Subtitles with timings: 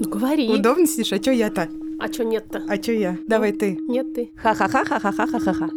[0.00, 0.48] Ну говори.
[0.48, 1.12] Удобно сидишь?
[1.12, 1.68] А чё я-то?
[1.98, 2.62] А чё нет-то?
[2.68, 3.18] А чё я?
[3.26, 3.78] Давай ты.
[3.88, 4.30] Нет ты.
[4.36, 5.68] Ха-ха-ха-ха-ха-ха-ха-ха.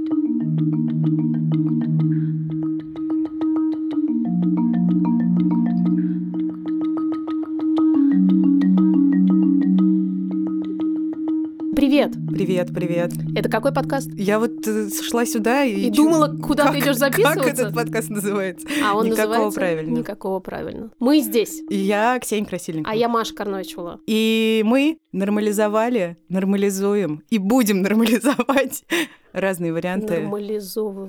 [12.41, 12.73] Привет.
[12.73, 13.11] Привет.
[13.35, 14.09] Это какой подкаст?
[14.15, 15.75] Я вот э, шла сюда и...
[15.81, 17.49] И думала, куда как- ты идешь Как записываться?
[17.49, 18.67] этот подкаст называется?
[18.83, 19.59] А он Никакого называется?
[19.59, 19.97] правильно.
[19.99, 20.89] Никакого правильно.
[20.99, 21.61] Мы здесь.
[21.69, 22.91] И Я Ксения Красильникова.
[22.91, 23.99] А я Маша Карновичула.
[24.07, 28.85] И мы нормализовали, нормализуем и будем нормализовать
[29.33, 30.27] разные варианты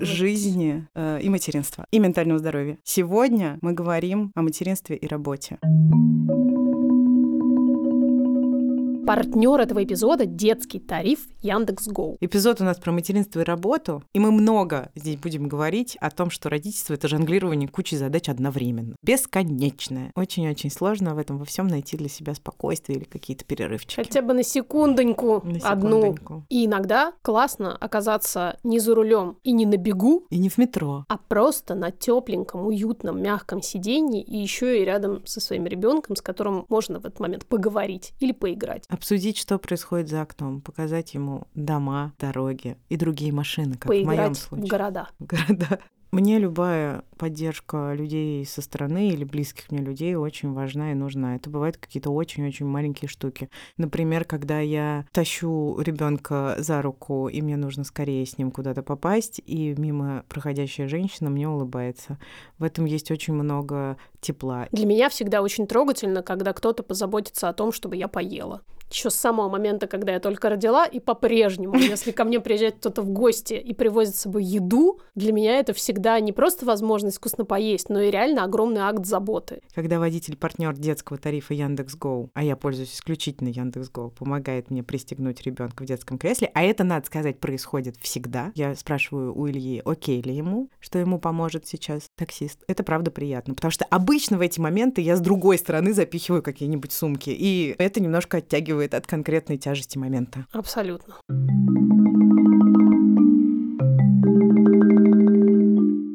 [0.01, 2.77] жизни э, и материнства, и ментального здоровья.
[2.83, 5.57] Сегодня мы говорим о материнстве и работе.
[9.05, 12.15] Партнер этого эпизода– детский тариф Яндекс.Гоу.
[12.21, 16.29] Эпизод у нас про материнство и работу, и мы много здесь будем говорить о том,
[16.29, 18.95] что родительство— это жонглирование кучей задач одновременно.
[19.03, 20.11] Бесконечное.
[20.15, 23.95] Очень-очень сложно в этом во всем найти для себя спокойствие или какие-то перерывчики.
[23.95, 25.97] Хотя бы на секундоньку На одну.
[26.01, 26.45] секундоньку.
[26.49, 31.03] И иногда классно оказаться не за рулем и не на бегу, И не в метро.
[31.09, 36.21] а просто на тепленьком, уютном, мягком сиденье и еще и рядом со своим ребенком, с
[36.21, 38.85] которым можно в этот момент поговорить или поиграть.
[38.93, 44.07] Обсудить, что происходит за окном, показать ему дома, дороги и другие машины, как в моем
[44.07, 44.67] поиграть в случае.
[44.67, 45.09] города.
[45.17, 45.79] в города.
[46.11, 51.35] Мне любая поддержка людей со стороны или близких мне людей очень важна и нужна.
[51.37, 53.49] Это бывают какие-то очень-очень маленькие штуки.
[53.77, 59.41] Например, когда я тащу ребенка за руку, и мне нужно скорее с ним куда-то попасть,
[59.43, 62.19] и мимо проходящая женщина мне улыбается.
[62.59, 64.67] В этом есть очень много тепла.
[64.71, 68.61] Для меня всегда очень трогательно, когда кто-то позаботится о том, чтобы я поела.
[68.93, 73.01] Еще с самого момента, когда я только родила, и по-прежнему, если ко мне приезжает кто-то
[73.01, 77.43] в гости и привозит с собой еду, для меня это всегда не просто возможность вкусно
[77.43, 79.61] поесть, но и реально огромный акт заботы.
[79.73, 85.81] Когда водитель партнер детского тарифа Яндекс.Гоу, а я пользуюсь исключительно Яндекс.Гоу, помогает мне пристегнуть ребенка
[85.81, 88.51] в детском кресле, а это, надо сказать, происходит всегда.
[88.53, 92.59] Я спрашиваю у Ильи, окей ли ему, что ему поможет сейчас таксист.
[92.67, 96.91] Это правда приятно, потому что обычно в эти моменты я с другой стороны запихиваю какие-нибудь
[96.91, 100.45] сумки, и это немножко оттягивает от конкретной тяжести момента.
[100.51, 101.15] Абсолютно.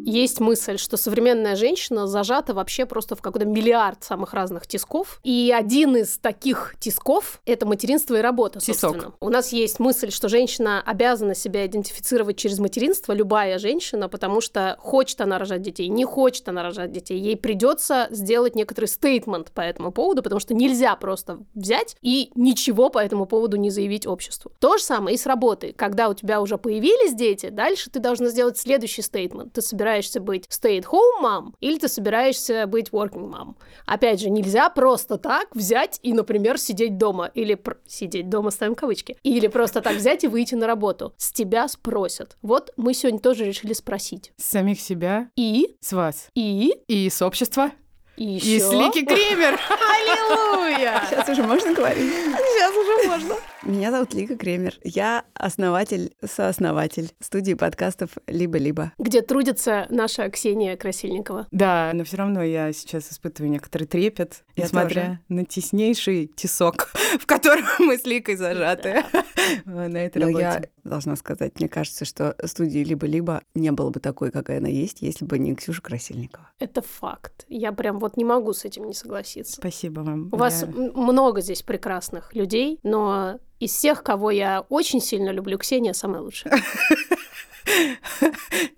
[0.09, 5.21] Есть мысль, что современная женщина зажата вообще просто в какой-то миллиард самых разных тисков.
[5.23, 8.81] И один из таких тисков— это материнство и работа, Тисок.
[8.81, 9.15] собственно.
[9.21, 14.77] У нас есть мысль, что женщина обязана себя идентифицировать через материнство, любая женщина, потому что
[14.79, 17.19] хочет она рожать детей, не хочет она рожать детей.
[17.19, 22.89] Ей придется сделать некоторый стейтмент по этому поводу, потому что нельзя просто взять и ничего
[22.89, 24.53] по этому поводу не заявить обществу.
[24.59, 25.75] То же самое и с работой.
[25.75, 29.53] Когда у тебя уже появились дети, дальше ты должна сделать следующий стейтмент.
[29.53, 29.61] Ты
[29.99, 33.55] собираешься быть stay-at-home mom или ты собираешься быть working mom.
[33.87, 38.75] Опять же, нельзя просто так взять и, например, сидеть дома или пр- сидеть дома, ставим
[38.75, 41.13] кавычки, или просто так взять и выйти на работу.
[41.17, 42.37] С тебя спросят.
[42.43, 44.33] Вот мы сегодня тоже решили спросить.
[44.37, 47.73] С самих себя, И, с вас, и, и с общества,
[48.19, 48.61] и и еще.
[48.61, 49.59] с Лики Кремер.
[49.71, 51.03] Аллилуйя!
[51.09, 52.13] Сейчас уже можно говорить?
[52.13, 53.35] Сейчас уже можно.
[53.63, 54.75] Меня зовут Лика Кремер.
[54.83, 58.93] Я основатель, сооснователь студии подкастов «Либо-либо».
[58.99, 61.47] Где трудится наша Ксения Красильникова.
[61.51, 65.21] Да, но все равно я сейчас испытываю некоторый трепет, Я несмотря тоже.
[65.29, 66.91] на теснейший тесок,
[67.21, 69.05] в котором мы с Ликой зажаты
[69.65, 70.71] на этой Но я работе.
[70.85, 75.25] Должна сказать, мне кажется, что студии «Либо-либо» не было бы такой, какая она есть, если
[75.25, 76.51] бы не Ксюша Красильникова.
[76.59, 77.45] Это факт.
[77.49, 79.55] Я прям вот не могу с этим не согласиться.
[79.57, 80.29] Спасибо вам.
[80.33, 85.31] У вас Я- м- много здесь прекрасных людей, но из всех, кого я очень сильно
[85.31, 86.55] люблю, Ксения самая лучшая.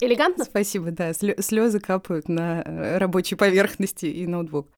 [0.00, 0.44] Элегантно?
[0.44, 1.12] Спасибо, да.
[1.12, 4.68] Слезы капают на э, рабочей поверхности и ноутбук.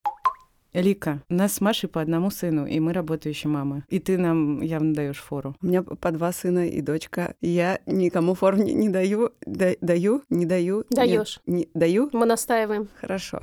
[0.75, 3.85] Лика, у нас с Машей по одному сыну, и мы работающие мамы.
[3.89, 5.55] И ты нам явно даешь фору.
[5.61, 7.35] У меня по два сына и дочка.
[7.43, 9.33] Я никому форм не, не даю.
[9.45, 10.23] Да- даю?
[10.31, 10.79] Не даю?
[10.79, 10.87] Нет.
[10.91, 11.41] Даёшь.
[11.47, 12.09] Не, даю?
[12.13, 12.89] Мы настаиваем.
[13.01, 13.41] Хорошо.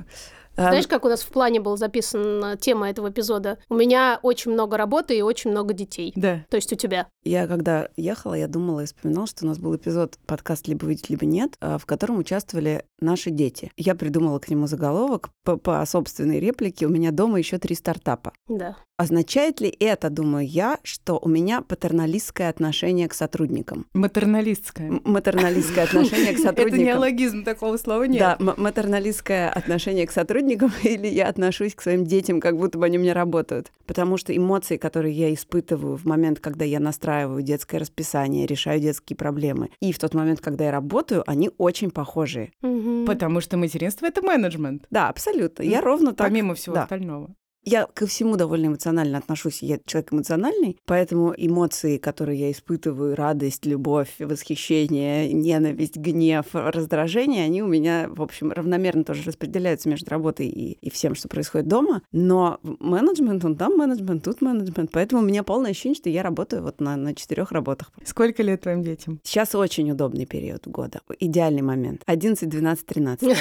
[0.56, 3.58] А, Знаешь, как у нас в плане был записан тема этого эпизода?
[3.68, 6.12] У меня очень много работы и очень много детей.
[6.16, 6.44] Да.
[6.50, 7.06] То есть у тебя.
[7.24, 11.08] Я когда ехала, я думала и вспоминала, что у нас был эпизод подкаст «Либо видеть,
[11.10, 13.70] либо нет», а, в котором участвовали наши дети.
[13.76, 18.32] Я придумала к нему заголовок по, по собственной реплике «У меня дома еще три стартапа».
[18.48, 18.76] Да.
[19.00, 23.86] Означает ли это, думаю я, что у меня патерналистское отношение к сотрудникам?
[23.94, 24.88] Матерналистская.
[24.88, 26.84] М- Матерналистское отношение к Это сотрудникам.
[26.84, 28.18] неологизм, такого слова нет.
[28.18, 32.84] Да, м- матерналистское отношение к сотрудникам, или я отношусь к своим детям, как будто бы
[32.84, 33.72] они у меня работают.
[33.86, 39.16] Потому что эмоции, которые я испытываю в момент, когда я настраиваю детское расписание, решаю детские
[39.16, 42.52] проблемы, и в тот момент, когда я работаю, они очень похожие.
[42.60, 43.06] Мгм.
[43.06, 44.86] Потому что материнство— это менеджмент.
[44.90, 45.62] Да, абсолютно.
[45.62, 46.26] Я ровно так...
[46.26, 46.82] Помимо всего да.
[46.82, 47.34] остального.
[47.64, 49.62] Я ко всему довольно эмоционально отношусь.
[49.62, 57.62] Я человек эмоциональный, поэтому эмоции, которые я испытываю, радость, любовь, восхищение, ненависть, гнев, раздражение, они
[57.62, 62.02] у меня, в общем, равномерно тоже распределяются между работой и, и всем, что происходит дома.
[62.12, 64.90] Но менеджмент, он там менеджмент, тут менеджмент.
[64.92, 67.92] Поэтому у меня полное ощущение, что я работаю вот на, на четырех работах.
[68.04, 69.20] Сколько лет твоим детям?
[69.22, 71.00] Сейчас очень удобный период года.
[71.18, 72.02] Идеальный момент.
[72.06, 73.36] 11, 12, 13.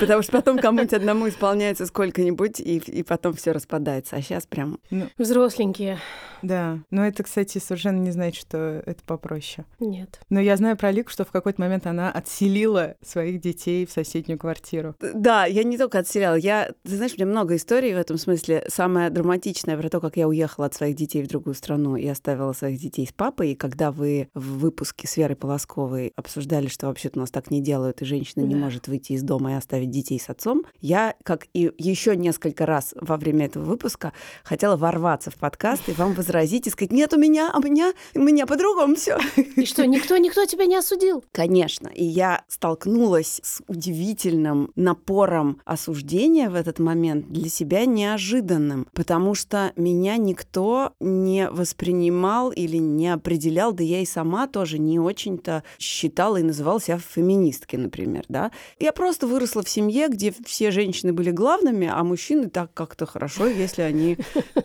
[0.00, 4.16] Потому что потом кому-нибудь одному исполняется сколько-нибудь, и, и потом все распадается.
[4.16, 4.78] А сейчас прям...
[4.90, 5.98] Ну, Взросленькие.
[6.42, 6.78] Да.
[6.90, 9.66] Но это, кстати, совершенно не значит, что это попроще.
[9.80, 10.20] Нет.
[10.28, 14.38] Но я знаю про Лику, что в какой-то момент она отселила своих детей в соседнюю
[14.38, 14.94] квартиру.
[15.00, 16.36] Да, я не только отселяла.
[16.36, 18.64] Я, ты знаешь, у меня много историй в этом смысле.
[18.68, 22.52] Самое драматичное про то, как я уехала от своих детей в другую страну и оставила
[22.52, 23.52] своих детей с папой.
[23.52, 27.60] И когда вы в выпуске с Верой Полосковой обсуждали, что вообще-то у нас так не
[27.60, 28.48] делают, и женщина да.
[28.48, 32.66] не может выйти из дома и оставить детей с отцом, я, как и еще несколько
[32.66, 34.12] раз во время этого выпуска,
[34.42, 38.20] хотела ворваться в подкаст и вам возразить и сказать, нет, у меня, у меня, у
[38.20, 39.18] меня по-другому все.
[39.56, 41.24] И что, никто, никто тебя не осудил?
[41.32, 41.88] Конечно.
[41.88, 49.72] И я столкнулась с удивительным напором осуждения в этот момент для себя неожиданным, потому что
[49.76, 56.38] меня никто не воспринимал или не определял, да я и сама тоже не очень-то считала
[56.38, 58.50] и называла себя феминисткой, например, да.
[58.78, 63.46] Я просто выросла в семье, где все женщины были главными, а мужчины так как-то хорошо,
[63.46, 64.16] если они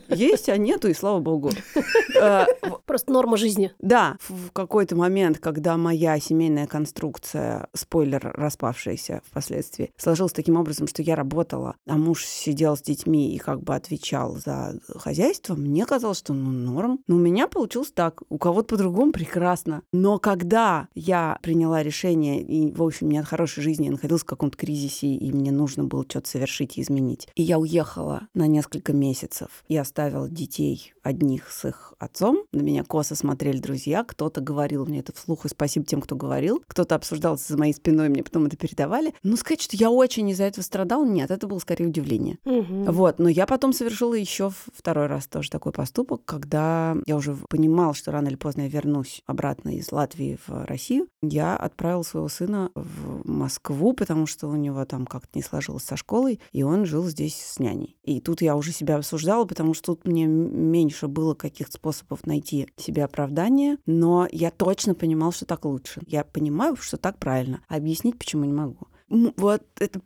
[0.10, 1.52] есть, а нету, и слава богу.
[2.22, 2.46] Э,
[2.86, 3.72] просто норма жизни.
[3.80, 11.02] Да, в какой-то момент, когда моя семейная конструкция, спойлер, распавшаяся впоследствии, сложилась таким образом, что
[11.02, 16.18] я работала, а муж сидел с детьми и как бы отвечал за хозяйство, мне казалось,
[16.18, 17.00] что ну норм.
[17.08, 19.84] Но у меня получилось так, у кого-то по-другому прекрасно.
[19.94, 24.26] Но когда я приняла решение, и, в общем, мне от хорошей жизни я находилась в
[24.26, 27.28] каком-то кризисе, и мне нужно было что-то совершить и изменить.
[27.36, 32.46] И я уехала на несколько месяцев и оставила детей одних с их отцом.
[32.52, 36.64] На меня косо смотрели друзья, кто-то говорил мне это вслух, и спасибо тем, кто говорил.
[36.68, 39.14] Кто-то обсуждал за моей спиной, мне потом это передавали.
[39.24, 42.38] Ну, сказать, что я очень из-за этого страдал, нет, это было скорее удивление.
[42.46, 42.92] Угу.
[42.92, 47.94] Вот, но я потом совершила еще второй раз тоже такой поступок, когда я уже понимал,
[47.94, 51.08] что рано или поздно я вернусь обратно из Латвии в Россию.
[51.22, 55.98] Я отправила своего сына в Москву, потому что у него там как-то не сложилось со
[55.98, 57.79] школой, и он жил здесь с няней.
[58.04, 62.68] И тут я уже себя осуждала, потому что тут мне меньше было каких-то способов найти
[62.78, 66.02] себе оправдание, но я точно понимал, что так лучше.
[66.08, 67.62] Я понимаю, что так правильно.
[67.68, 68.88] А объяснить почему не могу.
[69.10, 70.02] Вот это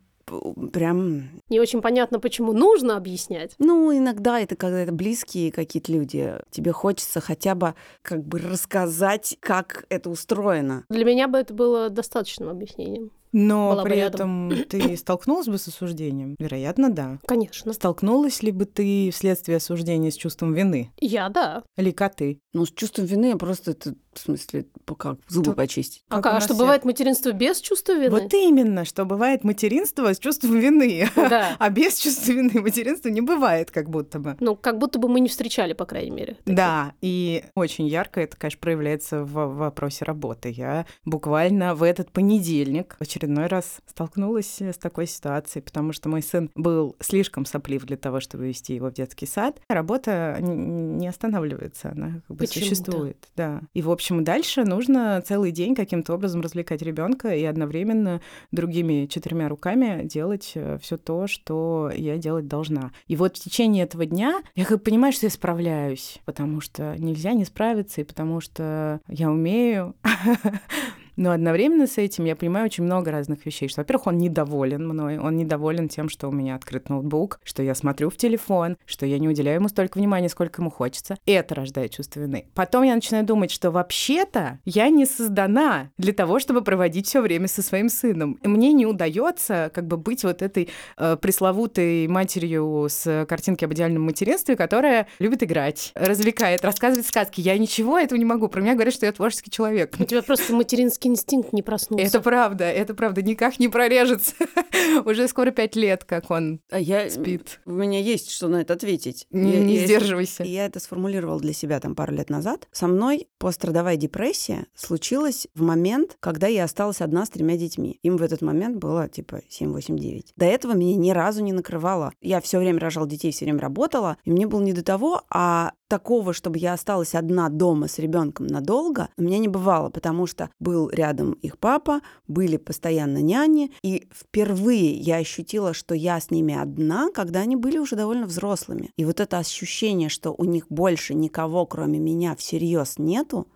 [0.72, 1.42] прям...
[1.50, 3.56] Не очень понятно, почему нужно объяснять.
[3.60, 6.34] Ну, иногда это когда это близкие какие-то люди.
[6.50, 10.86] Тебе хочется хотя бы как бы рассказать, как это устроено.
[10.90, 13.12] Для меня бы это было достаточным объяснением.
[13.34, 14.50] Но была бы при рядом.
[14.50, 16.36] этом ты столкнулась бы с осуждением?
[16.40, 17.20] Вероятно, да.
[17.28, 17.74] Конечно.
[17.74, 20.92] Столкнулась ли бы ты вследствие осуждения с чувством вины?
[21.02, 21.64] Я да.
[21.76, 22.40] Лика ты?
[22.54, 26.04] Ну, с чувством вины я просто это, в смысле, по- как зубы Что- почистить.
[26.10, 26.63] А, Как а что все.
[26.63, 28.10] бывает материнство без чувства вины?
[28.10, 31.07] Вот именно, что бывает материнство с чувством вины.
[31.15, 31.56] Да.
[31.60, 34.36] А без чувства вины материнства не бывает, как будто бы.
[34.39, 36.33] Ну, как будто бы мы не встречали, по крайней мере.
[36.36, 36.56] таких.
[36.56, 40.50] Да, и очень ярко это, конечно, проявляется в вопросе работы.
[40.50, 46.21] Я буквально в этот понедельник в очередной раз столкнулась с такой ситуацией, потому что мой
[46.21, 49.60] сын был слишком соплив для того, чтобы вести его в детский сад.
[49.69, 52.70] Работа не останавливается, она как бы Почему-то.
[52.75, 53.27] существует.
[53.36, 53.62] Да.
[53.74, 59.50] И, в общем, дальше нужно целый день каким-то образом развлекать ребенка и одновременно другими четырьмя
[59.50, 62.91] руками делать все то, что я делать должна.
[63.07, 67.33] И вот в течение этого дня я как понимаю, что я справляюсь, потому что нельзя
[67.33, 69.95] не справиться, и потому что я умею.
[71.15, 73.67] Но одновременно с этим я понимаю очень много разных вещей.
[73.70, 77.75] Что, во-первых, он недоволен мной, он недоволен тем, что у меня открыт ноутбук, что я
[77.75, 81.17] смотрю в телефон, что я не уделяю ему столько внимания, сколько ему хочется.
[81.25, 82.48] Это рождает чувство вины.
[82.55, 87.48] Потом я начинаю думать, что вообще-то я не создана для того, чтобы проводить все время
[87.48, 88.39] со своим сыном.
[88.43, 93.74] И Мне не удается как бы быть вот этой э, пресловутой матерью с картинки об
[93.74, 97.41] идеальном материнстве, которая любит играть, развлекает, рассказывает сказки.
[97.41, 98.48] Я ничего этого не могу.
[98.48, 99.96] Про меня говорят, что я творческий человек.
[100.00, 102.05] У тебя просто материнский инстинкт не проснулся.
[102.05, 104.33] Это правда, это правда, никак не прорежется.
[105.05, 107.10] Уже скоро пять лет, как он А я...
[107.10, 107.60] спит.
[107.65, 109.25] У меня есть что на это ответить.
[109.31, 110.43] Не, Я- не я- сдерживайся.
[110.43, 112.67] Я это сформулировала для себя там пару лет назад.
[112.72, 118.00] Со мной пострадовая депрессия случилась в момент, когда я осталась одна с тремя детьми.
[118.03, 120.33] Им в этот момент было типа 7, 8, 9.
[120.36, 122.13] До этого меня ни разу не накрывало.
[122.22, 125.72] Я все время рожала детей, все время работала, и мне было не до того, а
[125.94, 130.50] такого, чтобы я осталась одна дома с ребенком надолго, у меня не бывало, потому что
[130.60, 136.56] был рядом их папа, были постоянно няни, и впервые я ощутила, что я с ними
[136.56, 138.90] одна, когда они были уже довольно взрослыми.
[138.98, 143.48] И вот это ощущение, что у них больше никого, кроме меня, всерьез нету,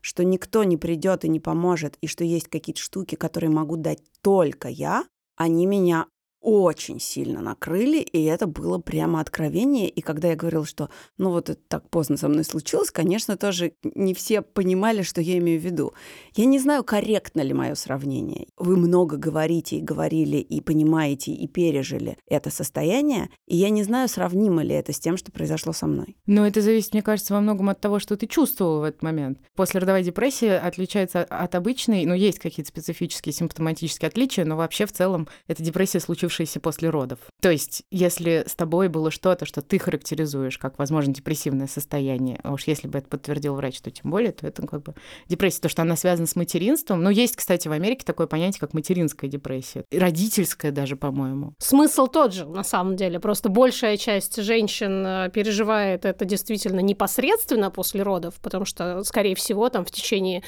[0.00, 3.98] что никто не придет и не поможет, и что есть какие-то штуки, которые могу дать
[4.22, 6.06] только я, они меня
[6.44, 9.88] очень сильно накрыли, и это было прямо откровение.
[9.88, 13.72] И когда я говорила, что ну вот это так поздно со мной случилось, конечно, тоже
[13.82, 15.94] не все понимали, что я имею в виду.
[16.36, 18.46] Я не знаю, корректно ли мое сравнение.
[18.58, 24.08] Вы много говорите и говорили, и понимаете, и пережили это состояние, и я не знаю,
[24.08, 26.18] сравнимо ли это с тем, что произошло со мной.
[26.26, 29.38] Но это зависит, мне кажется, во многом от того, что ты чувствовал в этот момент.
[29.56, 34.92] После родовой депрессии отличается от обычной, ну, есть какие-то специфические симптоматические отличия, но вообще в
[34.92, 37.18] целом это депрессия, случившаяся случившееся после родов.
[37.40, 42.52] То есть, если с тобой было что-то, что ты характеризуешь как, возможно, депрессивное состояние, а
[42.52, 44.94] уж если бы это подтвердил врач, то тем более, то это как бы
[45.28, 47.02] депрессия, то, что она связана с материнством.
[47.02, 49.84] Но есть, кстати, в Америке такое понятие, как материнская депрессия.
[49.92, 51.54] Родительская даже, по-моему.
[51.58, 53.20] Смысл тот же, на самом деле.
[53.20, 59.68] Просто большая часть женщин э, переживает это действительно непосредственно после родов, потому что, скорее всего,
[59.68, 60.42] там в течение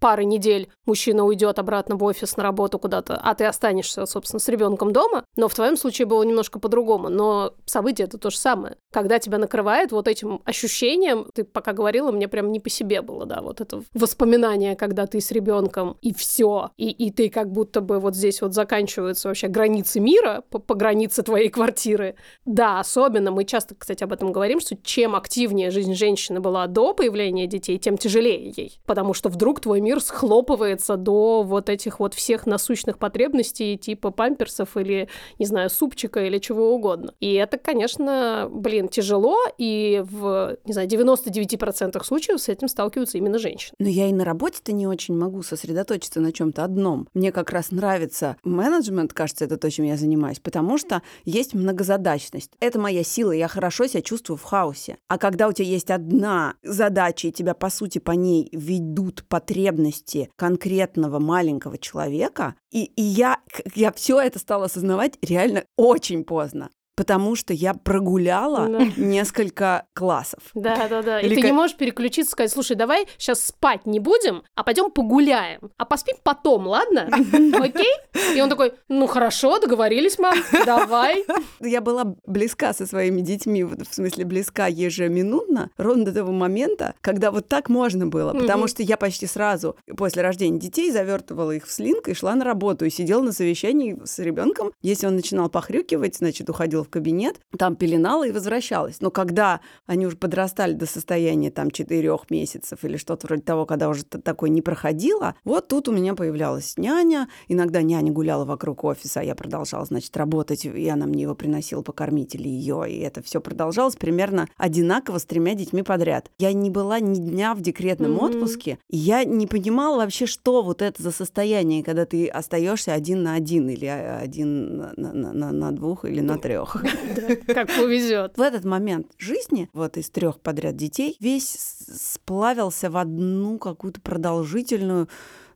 [0.00, 4.48] пары недель мужчина уйдет обратно в офис на работу куда-то, а ты останешься, собственно, с
[4.48, 5.24] ребенком дома.
[5.36, 7.08] Но в твоем случае было немножко по-другому.
[7.08, 8.76] Но событие это то же самое.
[8.92, 13.26] Когда тебя накрывает вот этим ощущением, ты пока говорила, мне прям не по себе было,
[13.26, 17.80] да, вот это воспоминание, когда ты с ребенком и все, и, и ты как будто
[17.80, 22.16] бы вот здесь вот заканчиваются вообще границы мира по, по границе твоей квартиры.
[22.46, 26.94] Да, особенно мы часто, кстати, об этом говорим, что чем активнее жизнь женщины была до
[26.94, 31.98] появления детей, тем тяжелее ей, потому что вдруг твой мир мир схлопывается до вот этих
[31.98, 35.08] вот всех насущных потребностей типа памперсов или,
[35.40, 37.12] не знаю, супчика или чего угодно.
[37.18, 43.40] И это, конечно, блин, тяжело, и в, не знаю, 99% случаев с этим сталкиваются именно
[43.40, 43.74] женщины.
[43.80, 47.08] Но я и на работе-то не очень могу сосредоточиться на чем то одном.
[47.12, 52.52] Мне как раз нравится менеджмент, кажется, это то, чем я занимаюсь, потому что есть многозадачность.
[52.60, 54.98] Это моя сила, я хорошо себя чувствую в хаосе.
[55.08, 59.79] А когда у тебя есть одна задача, и тебя, по сути, по ней ведут потребности
[59.80, 63.38] потребности конкретного маленького человека, и, и я,
[63.74, 66.70] я все это стала осознавать реально очень поздно
[67.00, 68.84] потому что я прогуляла да.
[68.98, 70.42] несколько классов.
[70.52, 71.20] Да, да, да.
[71.20, 74.90] Или и ты не можешь переключиться, сказать, слушай, давай сейчас спать не будем, а пойдем
[74.90, 75.60] погуляем.
[75.78, 77.08] А поспим потом, ладно?
[77.54, 77.90] Окей?
[78.36, 80.34] И он такой, ну хорошо, договорились, мам,
[80.66, 81.24] давай.
[81.60, 87.30] Я была близка со своими детьми, в смысле близка ежеминутно, ровно до того момента, когда
[87.30, 88.34] вот так можно было.
[88.34, 92.44] Потому что я почти сразу после рождения детей завертывала их в слинг и шла на
[92.44, 94.72] работу, и сидела на совещании с ребенком.
[94.82, 99.00] Если он начинал похрюкивать, значит, уходил в кабинет, там пеленала и возвращалась.
[99.00, 103.88] Но когда они уже подрастали до состояния там четырех месяцев или что-то вроде того, когда
[103.88, 107.28] уже такое не проходило, вот тут у меня появлялась няня.
[107.48, 111.82] Иногда няня гуляла вокруг офиса, а я продолжала, значит, работать, и она мне его приносила
[111.82, 116.30] покормить или ее, и это все продолжалось примерно одинаково с тремя детьми подряд.
[116.38, 118.24] Я не была ни дня в декретном mm-hmm.
[118.24, 123.22] отпуске, и я не понимала вообще, что вот это за состояние, когда ты остаешься один
[123.22, 126.79] на один или один на, на, на, на двух или на трех.
[127.46, 128.36] Как повезет.
[128.36, 135.08] В этот момент жизни, вот из трех подряд детей, весь сплавился в одну какую-то продолжительную,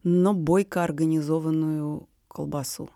[0.03, 2.91] но бойко организованную колбасу.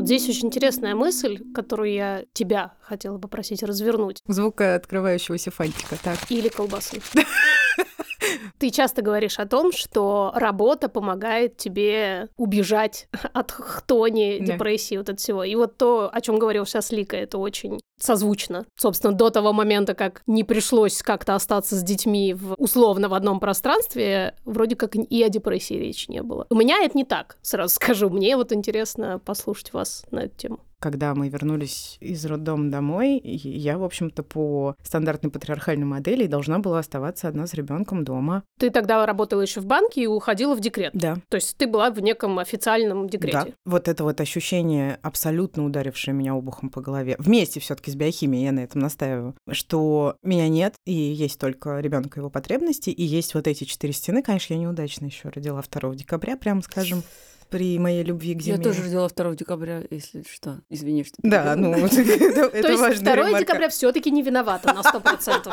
[0.00, 4.22] Вот здесь очень интересная мысль, которую я тебя хотела попросить развернуть.
[4.26, 6.18] Звук открывающегося фантика, так.
[6.30, 7.02] Или колбасы.
[8.58, 14.52] Ты часто говоришь о том, что работа помогает тебе убежать от хтони, да.
[14.52, 15.44] депрессии, вот от всего.
[15.44, 18.66] И вот то, о чем говорил сейчас Лика, это очень созвучно.
[18.76, 23.40] Собственно, до того момента, как не пришлось как-то остаться с детьми в, условно в одном
[23.40, 26.46] пространстве, вроде как и о депрессии речи не было.
[26.50, 28.10] У меня это не так, сразу скажу.
[28.10, 33.78] Мне вот интересно послушать вас на эту тему когда мы вернулись из роддома домой, я,
[33.78, 38.42] в общем-то, по стандартной патриархальной модели должна была оставаться одна с ребенком дома.
[38.58, 40.90] Ты тогда работала еще в банке и уходила в декрет.
[40.94, 41.18] Да.
[41.28, 43.38] То есть ты была в неком официальном декрете.
[43.38, 43.46] Да.
[43.64, 48.52] Вот это вот ощущение, абсолютно ударившее меня обухом по голове, вместе все-таки с биохимией, я
[48.52, 53.34] на этом настаиваю, что меня нет, и есть только ребенок и его потребности, и есть
[53.34, 54.22] вот эти четыре стены.
[54.22, 57.04] Конечно, я неудачно еще родила 2 декабря, прямо скажем
[57.48, 58.56] при моей любви к зиме.
[58.56, 60.60] Я тоже родила 2 декабря, если что.
[60.68, 62.52] Извини, что Да, ну, это важно.
[62.62, 65.52] То есть 2 декабря все таки не виновата на 100%.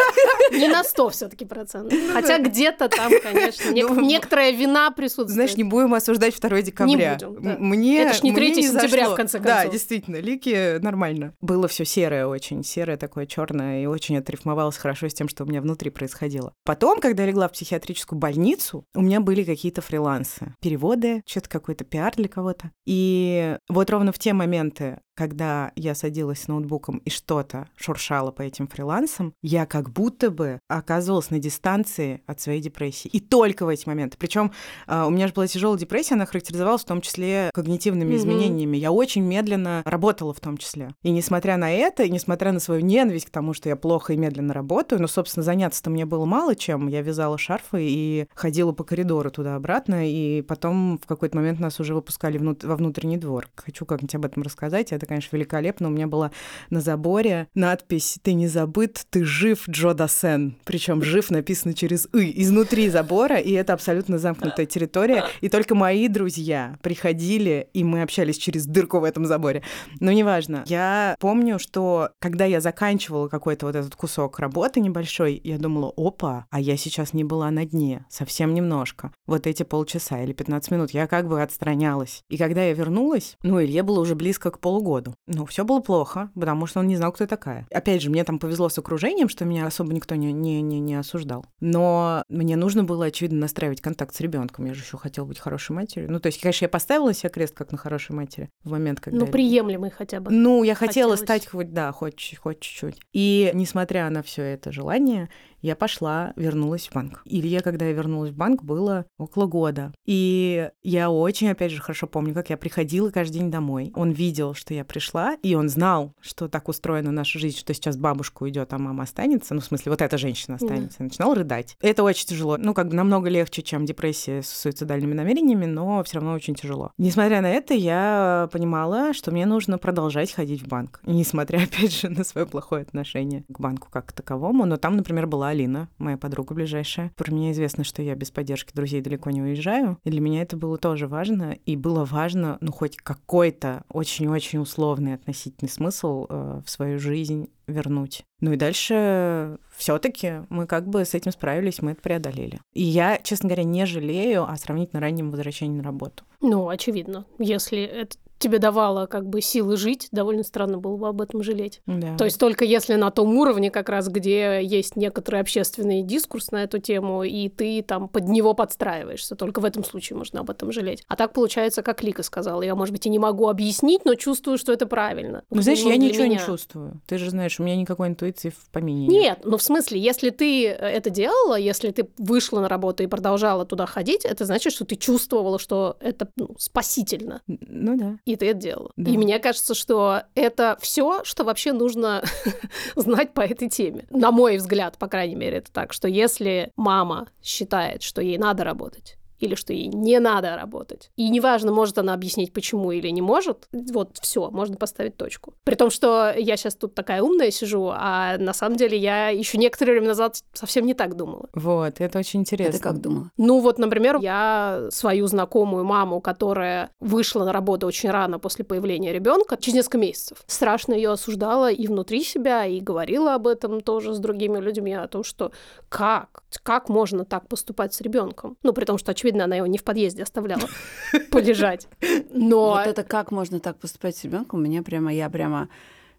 [0.53, 1.93] Не на 100 все таки процентов.
[1.93, 5.31] Ну Хотя где-то там, конечно, Ну, некоторая вина присутствует.
[5.31, 7.15] Знаешь, не будем осуждать 2 декабря.
[7.21, 7.57] будем, да.
[7.59, 9.73] Мне, Это ж не мне 3 сентября, в конце Да, концов.
[9.73, 11.35] действительно, лики нормально.
[11.41, 15.47] Было все серое очень, серое такое черное, и очень отрифмовалось хорошо с тем, что у
[15.47, 16.53] меня внутри происходило.
[16.65, 21.85] Потом, когда я легла в психиатрическую больницу, у меня были какие-то фрилансы, переводы, что-то какой-то
[21.85, 22.71] пиар для кого-то.
[22.87, 28.43] И вот ровно в те моменты, когда я садилась с ноутбуком и что-то шуршало по
[28.43, 33.09] этим фрилансам, я как будто бы оказывалась на дистанции от своей депрессии.
[33.09, 34.17] И только в эти моменты.
[34.19, 34.53] Причем
[34.87, 38.17] у меня же была тяжелая депрессия, она характеризовалась в том числе когнитивными Мгм.
[38.17, 38.77] изменениями.
[38.77, 40.91] Я очень медленно работала в том числе.
[41.03, 44.17] И несмотря на это, и несмотря на свою ненависть к тому, что я плохо и
[44.17, 46.89] медленно работаю, ну, собственно, заняться-то мне было мало чем.
[46.89, 51.95] Я вязала шарфы и ходила по коридору туда-обратно, и потом в какой-то момент нас уже
[51.95, 53.49] выпускали внут- во внутренний двор.
[53.55, 54.93] Хочу как-нибудь об этом рассказать.
[54.93, 55.89] Это, конечно, великолепно.
[55.89, 56.31] У меня была
[56.71, 60.57] на заборе надпись «Ты не забыт, ты жив, Джо Дасен».
[60.65, 65.25] Причем «жив» написано через «ы» изнутри забора, и это абсолютно замкнутая территория.
[65.41, 69.63] И только мои друзья приходили, и мы общались через дырку в этом заборе.
[70.01, 70.65] Но неважно.
[70.67, 76.47] Я помню, что когда я заканчивала какой-то вот этот кусок работы небольшой, я думала, опа,
[76.51, 79.13] а я сейчас не была на дне, совсем немножко.
[79.27, 82.23] Вот эти полчаса или 15 минут я как бы отстранялась.
[82.29, 84.59] И когда я вернулась, ну, Илье было уже близко к
[84.97, 85.15] полугоду.
[85.27, 87.67] Ну, все было плохо, потому что он не знал, кто я такая.
[87.73, 90.95] Опять же, мне там повезло с окружением, что меня особо никто не, не, не, не
[90.95, 91.45] осуждал.
[91.61, 94.67] Но мне нужно было, очевидно, настраивать контакт с ребенком.
[94.67, 96.11] Я же еще хотела быть хорошей матерью.
[96.11, 99.19] Ну, то есть, конечно, я поставила себе крест как на хорошей матери в момент, когда...
[99.19, 100.31] Ну, я- приемлемый хотя бы.
[100.31, 101.21] ну, я хотела Хотелось.
[101.21, 103.01] стать хоть, да, хоть, хоть чуть-чуть.
[103.13, 105.29] И несмотря на все это желание,
[105.67, 107.23] я пошла, вернулась в банк.
[107.25, 109.93] Илье, когда я вернулась в банк, было около года.
[110.05, 113.91] И я очень, опять же, хорошо помню, как я приходила каждый день домой.
[113.97, 117.97] Он видел, что я пришла, и он знал, что так устроена наша жизнь, что сейчас
[117.97, 119.55] бабушка уйдет, а мама останется.
[119.55, 120.67] Ну, в смысле, вот эта женщина Да.
[120.67, 120.99] останется.
[121.01, 121.77] И начинал рыдать.
[121.81, 122.57] Это очень тяжело.
[122.59, 126.93] Ну, как бы намного легче, чем депрессия с суицидальными намерениями, но все равно очень тяжело.
[126.97, 131.01] Несмотря на это, я понимала, что мне нужно продолжать ходить в банк.
[131.05, 134.65] Несмотря, опять же, на свое плохое отношение к банку как к таковому.
[134.65, 137.13] Но там, например, была Алина, моя подруга ближайшая.
[137.17, 139.99] Про меня известно, что я без поддержки друзей далеко не уезжаю.
[140.05, 141.57] И для меня это было тоже важно.
[141.65, 148.23] И было важно, ну, хоть какой-то очень-очень условный относительный смысл э, в свою жизнь вернуть.
[148.41, 152.61] Ну и дальше все-таки мы как бы с этим справились, мы это преодолели.
[152.75, 156.25] И я, честно говоря, не жалею о сравнительно раннем возвращении на работу.
[156.43, 157.25] Ну, очевидно.
[157.39, 161.81] Если это тебе давало как бы силы жить, довольно странно было бы об этом жалеть.
[161.87, 162.17] Да.
[162.17, 166.63] То есть только если на том уровне, как раз где есть некоторый общественный дискурс на
[166.63, 170.73] эту тему, и ты там под него подстраиваешься, только в этом случае можно об этом
[170.73, 171.03] жалеть.
[171.09, 174.59] А так получается, как Лика сказала, я, может быть, и не могу объяснить, но чувствую,
[174.59, 175.43] что это правильно.
[175.51, 176.45] Ну, знаешь, я ничего не меня.
[176.45, 177.01] чувствую.
[177.07, 179.23] Ты же знаешь, у меня никакой интуиции в помине нет.
[179.23, 183.65] Нет, ну в смысле, если ты это делала, если ты вышла на работу и продолжала
[183.65, 188.19] туда ходить, это значит, что ты чувствовала, что это ну, спасительно, Ну да.
[188.27, 188.91] И ты это делала.
[188.97, 189.11] Да.
[189.11, 192.25] И мне кажется, что это все, что вообще нужно
[192.97, 194.07] знать по этой теме.
[194.11, 198.65] На мой взгляд, по крайней мере, это так, что если мама считает, что ей надо
[198.65, 201.11] работать, или что ей не надо работать.
[201.17, 205.55] И неважно, может она объяснить, почему или не может, вот все, можно поставить точку.
[205.65, 209.59] При том, что я сейчас тут такая умная сижу, а на самом деле я еще
[209.59, 211.49] некоторое время назад совсем не так думала.
[211.55, 212.73] Вот, это очень интересно.
[212.73, 213.31] Ты как думала?
[213.37, 219.13] Ну вот, например, я свою знакомую маму, которая вышла на работу очень рано после появления
[219.13, 224.15] ребенка, через несколько месяцев, страшно ее осуждала и внутри себя, и говорила об этом тоже
[224.15, 225.53] с другими людьми, о том, что
[225.89, 228.57] как, как можно так поступать с ребенком.
[228.63, 230.69] Ну, при том, что, очевидно, она его не в подъезде оставляла
[231.31, 231.89] полежать.
[232.31, 234.63] Но Вот это как можно так поступать с ребенком?
[234.63, 235.69] Меня прямо, я прямо,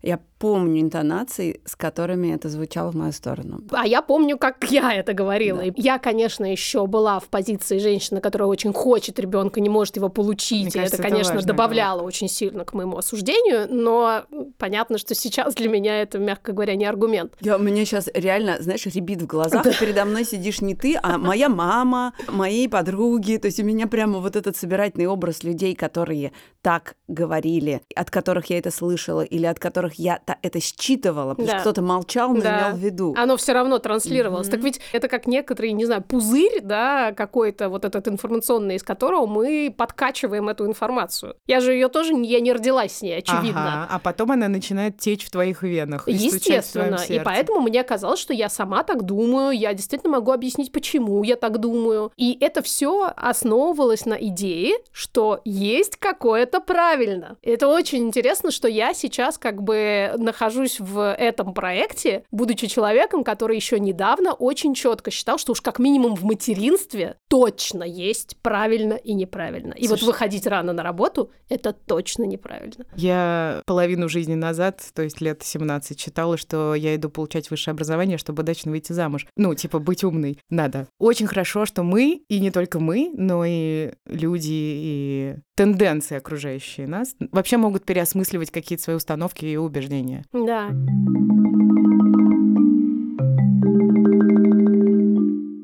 [0.02, 3.62] я помню интонации, с которыми это звучало в мою сторону.
[3.72, 5.60] А я помню, как я это говорила.
[5.60, 5.74] Да.
[5.76, 10.62] Я, конечно, еще была в позиции женщины, которая очень хочет ребенка, не может его получить.
[10.62, 14.24] Мне и кажется, это, это конечно, важно, добавляло очень сильно к моему осуждению, но
[14.58, 17.34] понятно, что сейчас для меня это, мягко говоря, не аргумент.
[17.42, 20.98] Я, у меня сейчас реально, знаешь, ребит в глазах, и передо мной сидишь не ты,
[21.02, 23.38] а моя мама, мои подруги.
[23.38, 28.50] То есть у меня прямо вот этот собирательный образ людей, которые так говорили, от которых
[28.50, 31.54] я это слышала, или от которых я та- это считывала, потому Да.
[31.54, 32.60] что кто-то молчал, но Да.
[32.70, 33.16] имел в виду.
[33.18, 34.50] Оно все равно транслировалось.
[34.50, 39.26] Так ведь это как некоторый, не знаю, пузырь, да, какой-то вот этот информационный, из которого
[39.26, 41.36] мы подкачиваем эту информацию.
[41.48, 43.84] Я же ее тоже, я не родилась с ней, очевидно.
[43.84, 46.08] Ага, а потом она начинает течь в твоих венах.
[46.08, 47.00] и стучать в Естественно.
[47.08, 51.38] И поэтому мне казалось, что я сама так думаю, я действительно могу объяснить, почему я
[51.38, 52.12] так думаю.
[52.18, 57.38] И это все основывалось на идее, что есть какое-то правильно.
[57.44, 63.56] Это очень интересно, что я сейчас как бы нахожусь в этом проекте, будучи человеком, который
[63.56, 69.14] еще недавно очень четко считал, что уж как минимум в материнстве точно есть правильно и
[69.14, 69.74] неправильно.
[69.74, 72.86] И Слушай, вот выходить рано на работу— это точно неправильно.
[72.96, 78.18] Я половину жизни назад, то есть лет 17, читала, что я иду получать высшее образование,
[78.18, 79.28] чтобы удачно выйти замуж.
[79.36, 80.88] Ну, типа, быть умной надо.
[81.00, 87.16] Очень хорошо, что мы, и не только мы, но и люди, и тенденции, окружающие нас,
[87.32, 90.07] вообще могут переосмысливать какие-то свои установки и убеждения.
[90.34, 90.70] Да.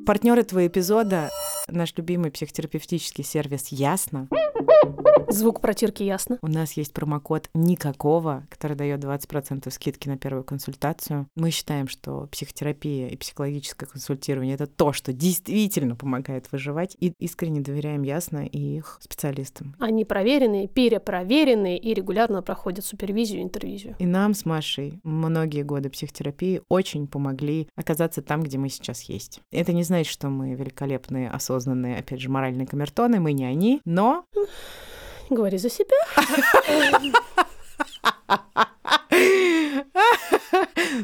[0.05, 1.29] Партнер этого эпизода—
[1.67, 4.27] наш любимый психотерапевтический сервис «Ясно».
[5.33, 6.37] Звук протирки ясно.
[6.43, 11.27] У нас есть промокод «Никакого», который дает 20% скидки на первую консультацию.
[11.35, 17.61] Мы считаем, что психотерапия и психологическое консультирование— это то, что действительно помогает выживать, и искренне
[17.61, 19.75] доверяем Ясно и их специалистам.
[19.79, 23.95] Они проверенные, перепроверенные и регулярно проходят супервизию и интервизию.
[23.97, 29.41] И нам с Машей многие годы психотерапии очень помогли оказаться там, где мы сейчас есть.
[29.51, 34.25] Это не значит, что мы великолепные, осознанные, опять же, моральные камертоны, мы не они, но
[35.33, 35.95] Говори за себя.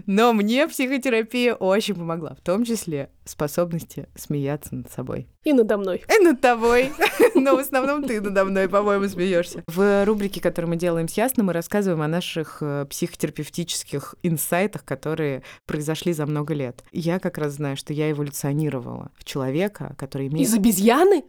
[0.05, 5.27] Но мне психотерапия очень помогла, в том числе способности смеяться над собой.
[5.43, 6.03] И надо мной.
[6.07, 6.91] И над тобой.
[7.35, 9.63] Но в основном ты надо мной, по-моему, смеешься.
[9.67, 15.43] В рубрике, которую мы делаем с Ясно, мы рассказываем о наших э, психотерапевтических инсайтах, которые
[15.65, 16.83] произошли за много лет.
[16.91, 20.47] Я как раз знаю, что я эволюционировала в человека, который имеет...
[20.47, 21.23] Из обезьяны?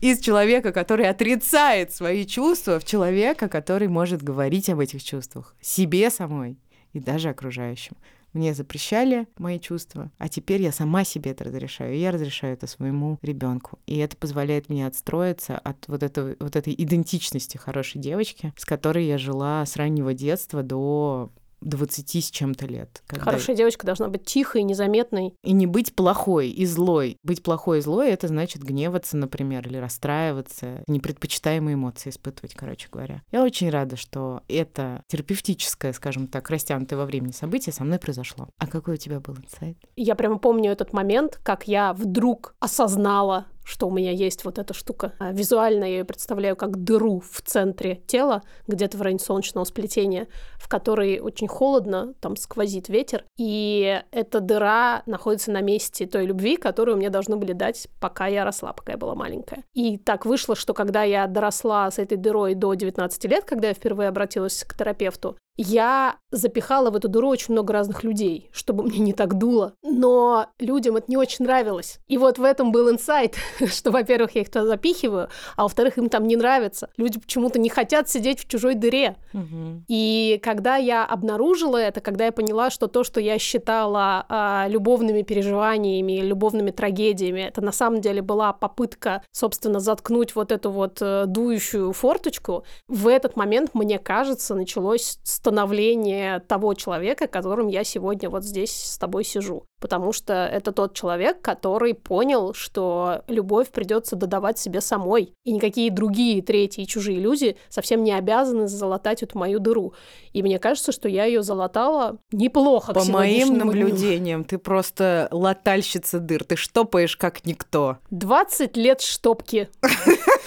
[0.00, 6.10] Из человека, который отрицает свои чувства, в человека, который может говорить об этих чувствах себе
[6.10, 6.58] самой
[6.92, 7.96] и даже окружающим.
[8.32, 11.98] Мне запрещали мои чувства, а теперь я сама себе это разрешаю.
[11.98, 13.80] Я разрешаю это своему ребенку.
[13.86, 19.06] И это позволяет мне отстроиться от вот, этого, вот этой идентичности хорошей девочки, с которой
[19.06, 23.02] я жила с раннего детства до 20 с чем-то лет.
[23.06, 23.24] Когда...
[23.24, 25.34] Хорошая девочка должна быть тихой, незаметной.
[25.42, 27.16] И не быть плохой и злой.
[27.22, 33.22] Быть плохой и злой— это значит гневаться, например, или расстраиваться, непредпочитаемые эмоции испытывать, короче говоря.
[33.30, 38.48] Я очень рада, что это терапевтическое, скажем так, растянутое во времени событие со мной произошло.
[38.58, 39.76] А какой у тебя был инсайт?
[39.96, 44.74] Я прямо помню этот момент, как я вдруг осознала что у меня есть вот эта
[44.74, 45.12] штука.
[45.18, 50.26] А визуально я ее представляю как дыру в центре тела, где-то в районе солнечного сплетения,
[50.58, 56.56] в которой очень холодно, там сквозит ветер, и эта дыра находится на месте той любви,
[56.56, 59.62] которую мне должны были дать, пока я росла, пока я была маленькая.
[59.72, 63.74] И так вышло, что когда я доросла с этой дырой до 19 лет, когда я
[63.74, 68.98] впервые обратилась к терапевту, я запихала в эту дыру очень много разных людей, чтобы мне
[68.98, 69.74] не так дуло.
[69.82, 71.98] Но людям это не очень нравилось.
[72.06, 73.36] И вот в этом был инсайт,
[73.66, 76.88] что, во-первых, я их туда запихиваю, а во-вторых, им там не нравится.
[76.96, 79.16] Люди почему-то не хотят сидеть в чужой дыре.
[79.34, 79.84] Угу.
[79.88, 85.22] И когда я обнаружила это, когда я поняла, что то, что я считала а, любовными
[85.22, 91.24] переживаниями, любовными трагедиями, это на самом деле была попытка, собственно, заткнуть вот эту вот э,
[91.26, 98.44] дующую форточку, в этот момент, мне кажется, началось становление того человека, которым я сегодня вот
[98.44, 99.64] здесь с тобой сижу.
[99.80, 105.32] Потому что это тот человек, который понял, что любовь придется додавать себе самой.
[105.44, 109.94] И никакие другие, третьи, чужие люди совсем не обязаны залатать эту мою дыру.
[110.34, 112.92] И мне кажется, что я ее залатала неплохо.
[112.92, 114.48] По моим наблюдениям, дню.
[114.48, 116.44] ты просто латальщица дыр.
[116.44, 117.96] Ты штопаешь как никто.
[118.10, 119.70] 20 лет штопки.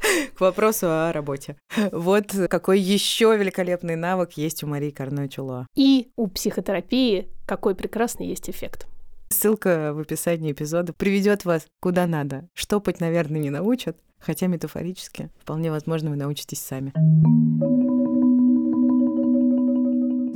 [0.34, 1.56] к вопросу о работе.
[1.92, 5.66] Вот какой еще великолепный навык есть у Марии Карной Чуло.
[5.74, 8.86] И у психотерапии какой прекрасный есть эффект.
[9.30, 12.48] Ссылка в описании эпизода приведет вас куда надо.
[12.54, 16.92] Штопать, наверное, не научат, хотя метафорически вполне возможно вы научитесь сами.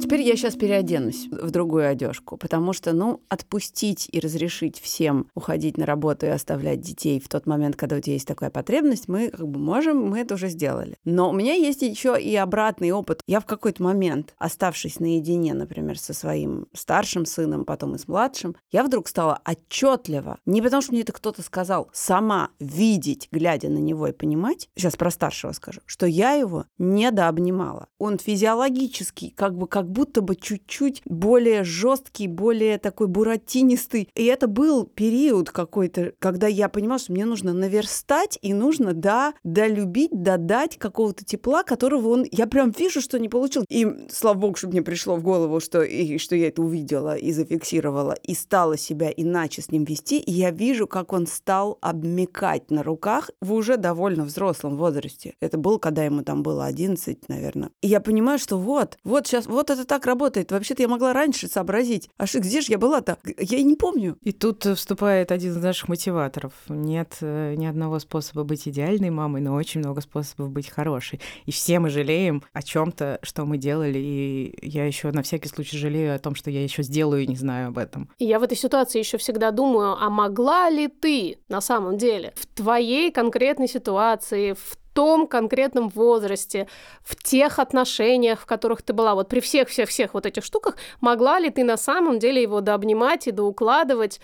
[0.02, 5.78] Теперь я сейчас переоденусь в другую одежку, потому что, ну, отпустить и разрешить всем уходить
[5.78, 9.28] на работу и оставлять детей в тот момент, когда у тебя есть такая потребность, мы
[9.30, 10.96] как бы можем, мы это уже сделали.
[11.04, 13.20] Но у меня есть еще и обратный опыт.
[13.28, 18.56] Я в какой-то момент, оставшись наедине, например, со своим старшим сыном, потом и с младшим,
[18.72, 23.78] я вдруг стала отчетливо, не потому что мне это кто-то сказал, сама видеть, глядя на
[23.78, 27.86] него и понимать, сейчас про старшего скажу, что я его недообнимала.
[27.98, 34.08] Он физиологически, как бы как будто будто бы чуть-чуть более жесткий, более такой буратинистый.
[34.16, 39.34] И это был период какой-то, когда я понимала, что мне нужно наверстать и нужно, да,
[39.44, 42.26] долюбить, додать какого-то тепла, которого он...
[42.32, 43.64] Я прям вижу, что не получил.
[43.68, 47.30] И слава богу, что мне пришло в голову, что, и, что я это увидела и
[47.30, 50.18] зафиксировала, и стала себя иначе с ним вести.
[50.18, 55.34] И я вижу, как он стал обмекать на руках в уже довольно взрослом возрасте.
[55.38, 57.70] Это было, когда ему там было 11, наверное.
[57.82, 60.52] И я понимаю, что вот, вот сейчас, вот это так работает.
[60.52, 62.08] Вообще-то я могла раньше сообразить.
[62.16, 63.18] А что, где же я была-то?
[63.38, 64.16] Я и не помню.
[64.22, 66.52] И тут вступает один из наших мотиваторов.
[66.68, 71.20] Нет э, ни одного способа быть идеальной мамой, но очень много способов быть хорошей.
[71.46, 73.98] И все мы жалеем о чем-то, что мы делали.
[73.98, 77.36] И я еще на всякий случай жалею о том, что я еще сделаю и не
[77.36, 78.10] знаю об этом.
[78.18, 82.32] И я в этой ситуации еще всегда думаю, а могла ли ты на самом деле
[82.36, 86.68] в твоей конкретной ситуации, в том конкретном возрасте,
[87.02, 91.50] в тех отношениях, в которых ты была, вот при всех-всех-всех вот этих штуках, могла ли
[91.50, 94.20] ты на самом деле его дообнимать и доукладывать?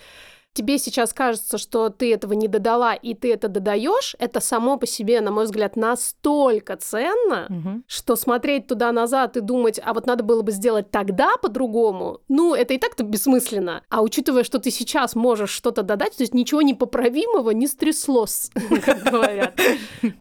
[0.53, 4.87] Тебе сейчас кажется, что ты этого не додала, и ты это додаешь, это само по
[4.87, 7.83] себе, на мой взгляд, настолько ценно, угу.
[7.87, 12.55] что смотреть туда назад и думать, а вот надо было бы сделать тогда по-другому, ну,
[12.55, 13.83] это и так-то бессмысленно.
[13.89, 18.51] А учитывая, что ты сейчас можешь что-то додать, то есть ничего непоправимого не стряслось,
[18.85, 19.59] как говорят.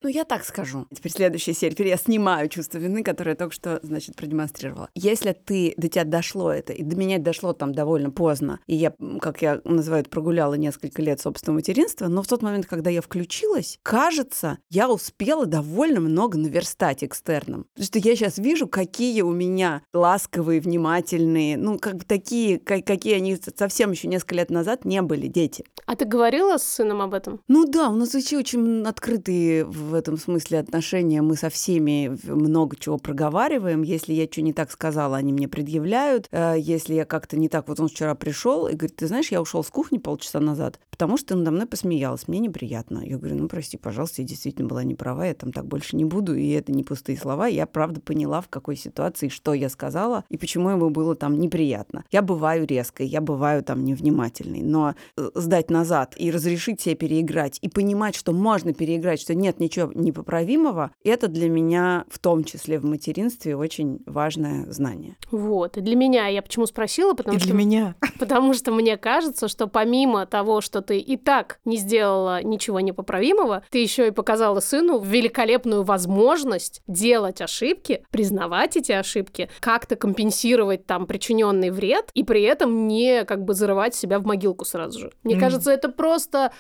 [0.03, 0.87] Ну, я так скажу.
[0.95, 1.75] Теперь следующая серия.
[1.75, 4.89] Теперь я снимаю чувство вины, которое я только что, значит, продемонстрировала.
[4.95, 8.93] Если ты, до тебя дошло это, и до меня дошло там довольно поздно, и я,
[9.21, 13.01] как я называю это, прогуляла несколько лет собственного материнства, но в тот момент, когда я
[13.01, 17.67] включилась, кажется, я успела довольно много наверстать экстерном.
[17.75, 23.15] Потому что я сейчас вижу, какие у меня ласковые, внимательные, ну, как бы такие, какие
[23.15, 25.65] они совсем еще несколько лет назад не были дети.
[25.87, 27.41] А ты говорила с сыном об этом?
[27.47, 31.23] Ну да, у нас вообще очень открытые в этом смысле отношения.
[31.23, 33.83] Мы со всеми много чего проговариваем.
[33.83, 36.27] Если я что не так сказала, они мне предъявляют.
[36.33, 37.69] Э, если я как-то не так...
[37.69, 41.19] Вот он вчера пришел и говорит, ты знаешь, я ушел с кухни, полчаса назад, потому
[41.19, 43.03] что надо мной посмеялась, мне неприятно.
[43.05, 46.07] Я говорю, ну, прости, пожалуйста, я действительно была не права, я там так больше не
[46.07, 47.47] буду, и это не пустые слова.
[47.47, 52.05] Я, правда, поняла, в какой ситуации, что я сказала, и почему ему было там неприятно.
[52.11, 57.59] Я бываю резкой, я бываю там невнимательной, но э, сдать назад и разрешить себе переиграть,
[57.61, 62.79] и понимать, что можно переиграть, что нет ничего непоправимого, это для меня, в том числе
[62.79, 65.17] в материнстве, очень важное знание.
[65.31, 67.49] Вот, и для меня, я почему спросила, потому и что...
[67.49, 67.95] для меня.
[68.19, 73.63] Потому что мне кажется, что помимо того, что ты и так не сделала ничего непоправимого,
[73.71, 81.07] ты еще и показала сыну великолепную возможность делать ошибки, признавать эти ошибки, как-то компенсировать там
[81.07, 85.13] причиненный вред и при этом не как бы зарывать себя в могилку сразу же.
[85.23, 85.41] Мне mm.
[85.41, 86.53] кажется, это просто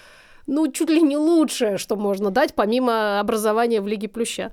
[0.47, 4.51] ну, чуть ли не лучшее, что можно дать, помимо образования в Лиге Плюща.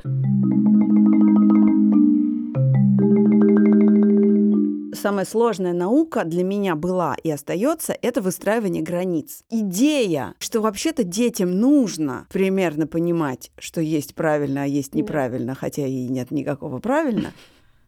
[5.05, 9.43] Самая сложная наука для меня была и остается это выстраивание границ.
[9.51, 16.07] Идея, что вообще-то детям нужно примерно понимать, что есть правильно, а есть неправильно, хотя и
[16.07, 17.33] нет никакого правильно,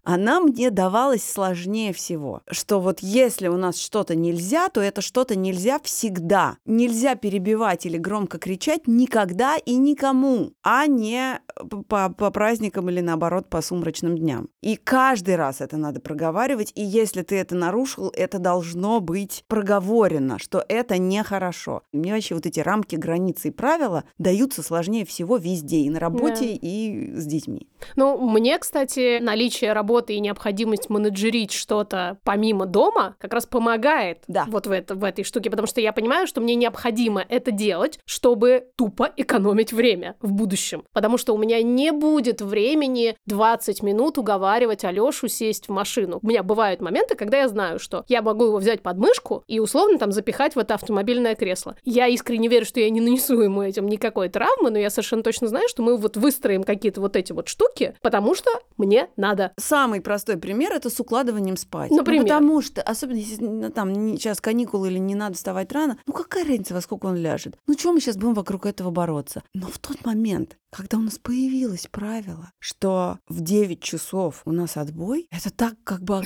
[0.08, 2.42] она мне давалась сложнее всего.
[2.50, 6.56] Что вот если у нас что-то нельзя, то это что-то нельзя всегда.
[6.66, 11.42] Нельзя перебивать или громко кричать никогда и никому, а не
[11.90, 14.48] по, по праздникам или наоборот по сумрачным дням.
[14.62, 20.40] И каждый раз это надо проговаривать, и если ты это нарушил, это должно быть проговорено,
[20.40, 21.84] что это нехорошо.
[21.92, 26.00] И мне вообще вот эти рамки, границы и правила даются сложнее всего везде, и на
[26.00, 26.60] работе, да.
[26.62, 27.68] и с детьми.
[27.98, 34.20] Ну, мне, кстати, наличие работы работы и необходимость менеджерить что-то помимо дома как раз помогает
[34.28, 34.46] да.
[34.48, 38.00] вот в, это, в этой штуке, потому что я понимаю, что мне необходимо это делать,
[38.06, 40.84] чтобы тупо экономить время в будущем.
[40.94, 46.20] Потому что у меня не будет времени 20 минут уговаривать Алёшу сесть в машину.
[46.22, 49.60] У меня бывают моменты, когда я знаю, что я могу его взять под мышку и
[49.60, 51.76] условно там запихать в это автомобильное кресло.
[51.84, 55.48] Я искренне верю, что я не нанесу ему этим никакой травмы, но я совершенно точно
[55.48, 59.54] знаю, что мы вот выстроим какие-то вот эти вот штуки, потому что мне надо.
[59.58, 61.92] Сам самый простой пример это с укладыванием спать.
[61.92, 62.24] Например?
[62.24, 66.12] Ну, потому что, особенно если ну, там сейчас каникулы или не надо вставать рано, ну
[66.12, 67.58] какая разница, во сколько он ляжет?
[67.68, 69.44] Ну что мы сейчас будем вокруг этого бороться?
[69.54, 74.76] Но в тот момент, когда у нас появилось правило, что в 9 часов у нас
[74.76, 76.22] отбой, это так как бы...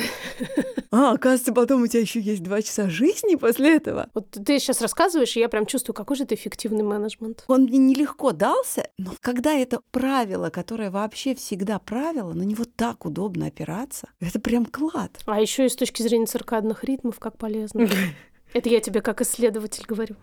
[0.92, 4.10] А, оказывается, потом у тебя еще есть два часа жизни после этого.
[4.14, 7.46] Вот ты сейчас рассказываешь, и я прям чувствую, какой же это эффективный менеджмент.
[7.48, 13.06] Он мне нелегко дался, но когда это правило, которое вообще всегда правило, на него так
[13.06, 15.20] удобно опираться, это прям клад.
[15.26, 17.88] А еще и с точки зрения циркадных ритмов, как полезно.
[18.54, 20.18] Это я тебе как исследователь говорю.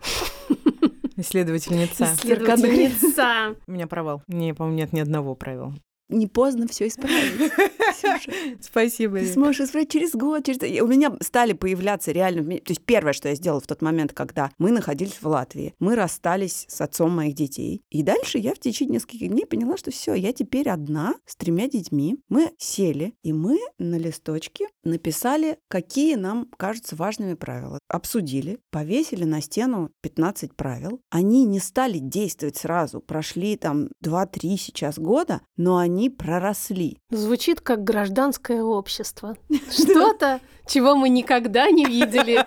[1.17, 2.13] Исследовательница.
[2.13, 3.55] Исследовательница.
[3.65, 4.21] У меня провал.
[4.27, 5.73] Не, по-моему, нет ни одного правила.
[6.09, 7.51] Не поздно все исправить.
[8.61, 9.19] Спасибо.
[9.19, 10.59] Ты сможешь исправить через год, через...
[10.81, 12.57] У меня стали появляться реально...
[12.57, 15.95] То есть первое, что я сделала в тот момент, когда мы находились в Латвии, мы
[15.95, 17.81] расстались с отцом моих детей.
[17.89, 21.67] И дальше я в течение нескольких дней поняла, что все, я теперь одна с тремя
[21.67, 22.19] детьми.
[22.29, 27.79] Мы сели, и мы на листочке написали, какие нам кажутся важными правила.
[27.87, 31.01] Обсудили, повесили на стену 15 правил.
[31.09, 32.99] Они не стали действовать сразу.
[32.99, 36.97] Прошли там 2-3 сейчас года, но они проросли.
[37.09, 39.35] Звучит как гражданское общество.
[39.71, 42.45] Что-то, чего мы никогда не видели.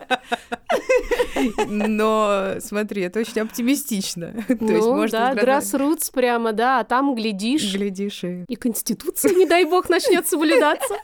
[1.67, 4.33] Но смотри, это очень оптимистично.
[4.47, 8.45] То есть, Ну может, да, grassroots прямо, да, а там глядишь, Глядишь и...
[8.47, 10.95] и Конституция, не дай бог, начнет соблюдаться.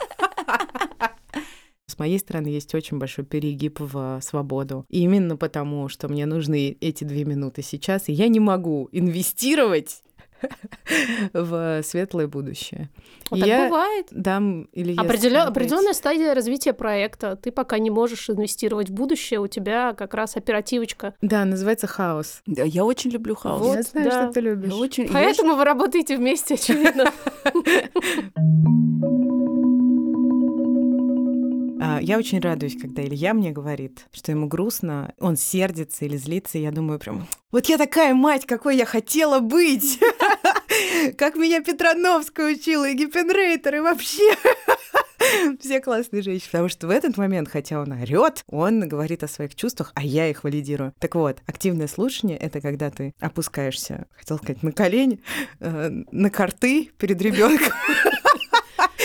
[1.87, 4.85] С моей стороны есть очень большой перегиб в свободу.
[4.89, 10.03] И именно потому, что мне нужны эти две минуты сейчас, и я не могу инвестировать
[11.33, 12.89] в светлое будущее.
[13.31, 14.07] Вот так я бывает.
[14.11, 17.37] дам или Определё- определенная стадия развития проекта.
[17.37, 21.15] Ты пока не можешь инвестировать в будущее, у тебя как раз оперативочка.
[21.21, 22.41] Да, называется хаос.
[22.47, 23.61] Да, я очень люблю хаос.
[23.61, 24.23] Вот, я знаю, да.
[24.25, 24.73] что ты любишь.
[24.73, 25.05] Я очень...
[25.05, 27.13] я Поэтому вы работаете вместе, очевидно.
[31.81, 36.59] А, Я очень радуюсь, когда Илья мне говорит, что ему грустно, он сердится или злится,
[36.59, 39.99] и я думаю прям, вот я такая мать, какой я хотела быть!
[41.17, 44.35] Как меня Петрановская учила, и Гиппенрейтер, и вообще
[45.61, 46.49] все классные женщины.
[46.51, 50.29] Потому что в этот момент, хотя он орет, он говорит о своих чувствах, а я
[50.29, 50.93] их валидирую.
[50.99, 55.21] Так вот, активное слушание— это когда ты опускаешься, хотел сказать, на колени,
[55.61, 57.73] э, на карты перед ребенком.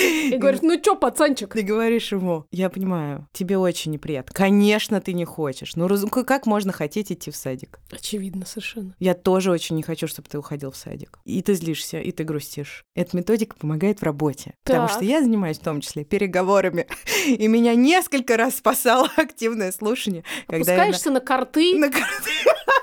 [0.04, 1.54] И говоришь, ну чё, пацанчик?
[1.54, 4.34] Ты говоришь ему, я понимаю, тебе очень неприятно.
[4.34, 5.76] Конечно, ты не хочешь.
[5.76, 7.80] Ну, раз- как можно хотеть идти в садик?
[7.92, 8.96] Очевидно совершенно.
[9.00, 11.20] Я тоже очень не хочу, чтобы ты уходил в садик.
[11.26, 12.86] И ты злишься, и ты грустишь.
[12.96, 14.54] Эта методика помогает в работе.
[14.64, 16.88] Потому что я занимаюсь в том числе переговорами.
[17.28, 20.24] И меня несколько раз спасало активное слушание.
[20.48, 22.32] Опускаешься на карты на, карте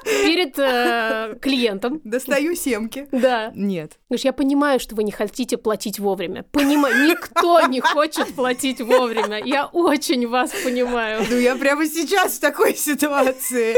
[0.05, 2.01] перед э, клиентом.
[2.05, 3.07] достаю семки.
[3.13, 3.53] Да.
[3.55, 3.99] Нет.
[4.09, 6.45] Говоришь, я понимаю, что вы не хотите платить вовремя.
[6.51, 9.43] Понимаю, никто не хочет платить вовремя.
[9.45, 11.25] Я очень вас понимаю.
[11.29, 13.77] Ну, я прямо сейчас в такой ситуации.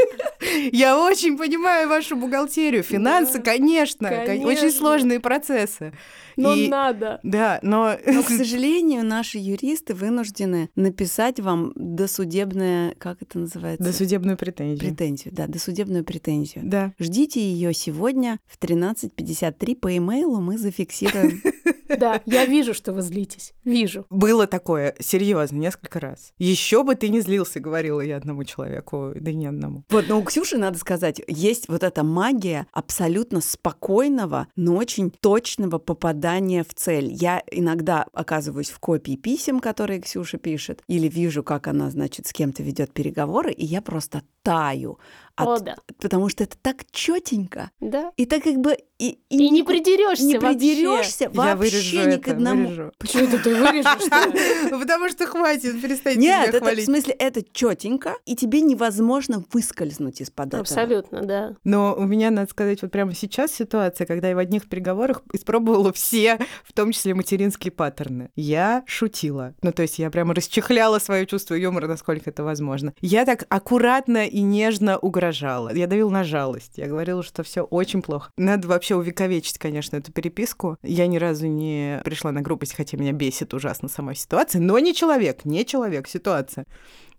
[0.75, 2.83] Я очень понимаю вашу бухгалтерию.
[2.83, 4.71] Финансы, Да, конечно, кон- очень конечно.
[4.71, 5.93] сложные процессы.
[6.37, 7.21] Но И- надо.
[7.23, 7.97] Да, но...
[8.07, 13.85] Но, к сожалению, наши юристы вынуждены написать вам досудебное, как это называется?
[13.85, 14.89] Досудебную претензию.
[14.91, 16.65] Претензию, да, досудебную претензию.
[16.65, 16.93] Да.
[16.99, 21.43] Ждите ее сегодня в 13.53 по имейлу, мы зафиксируем.
[21.99, 23.53] Да, я вижу, что вы злитесь.
[23.65, 24.07] Вижу.
[24.11, 26.33] Было такое, серьезно, несколько раз.
[26.39, 29.85] Еще бы ты не злился, говорила я одному человеку, да не одному.
[29.91, 35.79] Вот, но у Ксюши, надо сказать, есть вот эта магия абсолютно спокойного, но очень точного
[35.79, 37.13] попадания в цель.
[37.13, 42.33] Я иногда оказываюсь в копии писем, которые Ксюша пишет, или вижу, как она, значит, с
[42.33, 44.99] кем-то ведет переговоры, и я просто таю.
[45.43, 45.77] От- О, да.
[46.01, 47.71] Потому что это так четенько.
[47.81, 48.13] Да.
[48.17, 48.77] И так как бы...
[48.99, 50.59] И, И не не придерешься не вообще.
[50.59, 52.69] придерешься вообще вырежу ни это, к одному.
[52.69, 52.93] вырежу.
[52.99, 54.71] Почему это ты вырежешь?
[54.71, 60.49] Потому что хватит, перестань Нет, это в смысле это четенько, и тебе невозможно выскользнуть из-под
[60.49, 60.61] этого.
[60.61, 61.57] Абсолютно, да.
[61.65, 65.93] Но у меня, надо сказать, вот прямо сейчас ситуация, когда я в одних переговорах испробовала
[65.93, 68.31] все, в том числе материнские паттерны.
[68.37, 69.55] Я шутила.
[69.63, 72.95] Ну, то есть я прямо расчехляла свое чувство юмора, насколько это возможно.
[73.01, 75.32] Я так аккуратно и нежно угрожала.
[75.75, 76.73] Я давила на жалость.
[76.77, 78.31] Я говорила, что все очень плохо.
[78.37, 80.77] Надо вообще увековечить, конечно, эту переписку.
[80.83, 84.95] Я ни разу не пришла на грубость, хотя меня бесит ужасно сама ситуация, но не
[84.95, 86.67] человек, не человек, ситуация.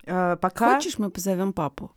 [0.05, 0.75] А, Пока...
[0.75, 1.91] Хочешь, мы позовем папу?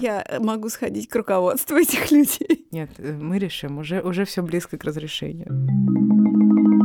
[0.00, 2.66] Я могу сходить к руководству этих людей.
[2.72, 6.75] Нет, э, мы решим, уже, уже все близко к разрешению.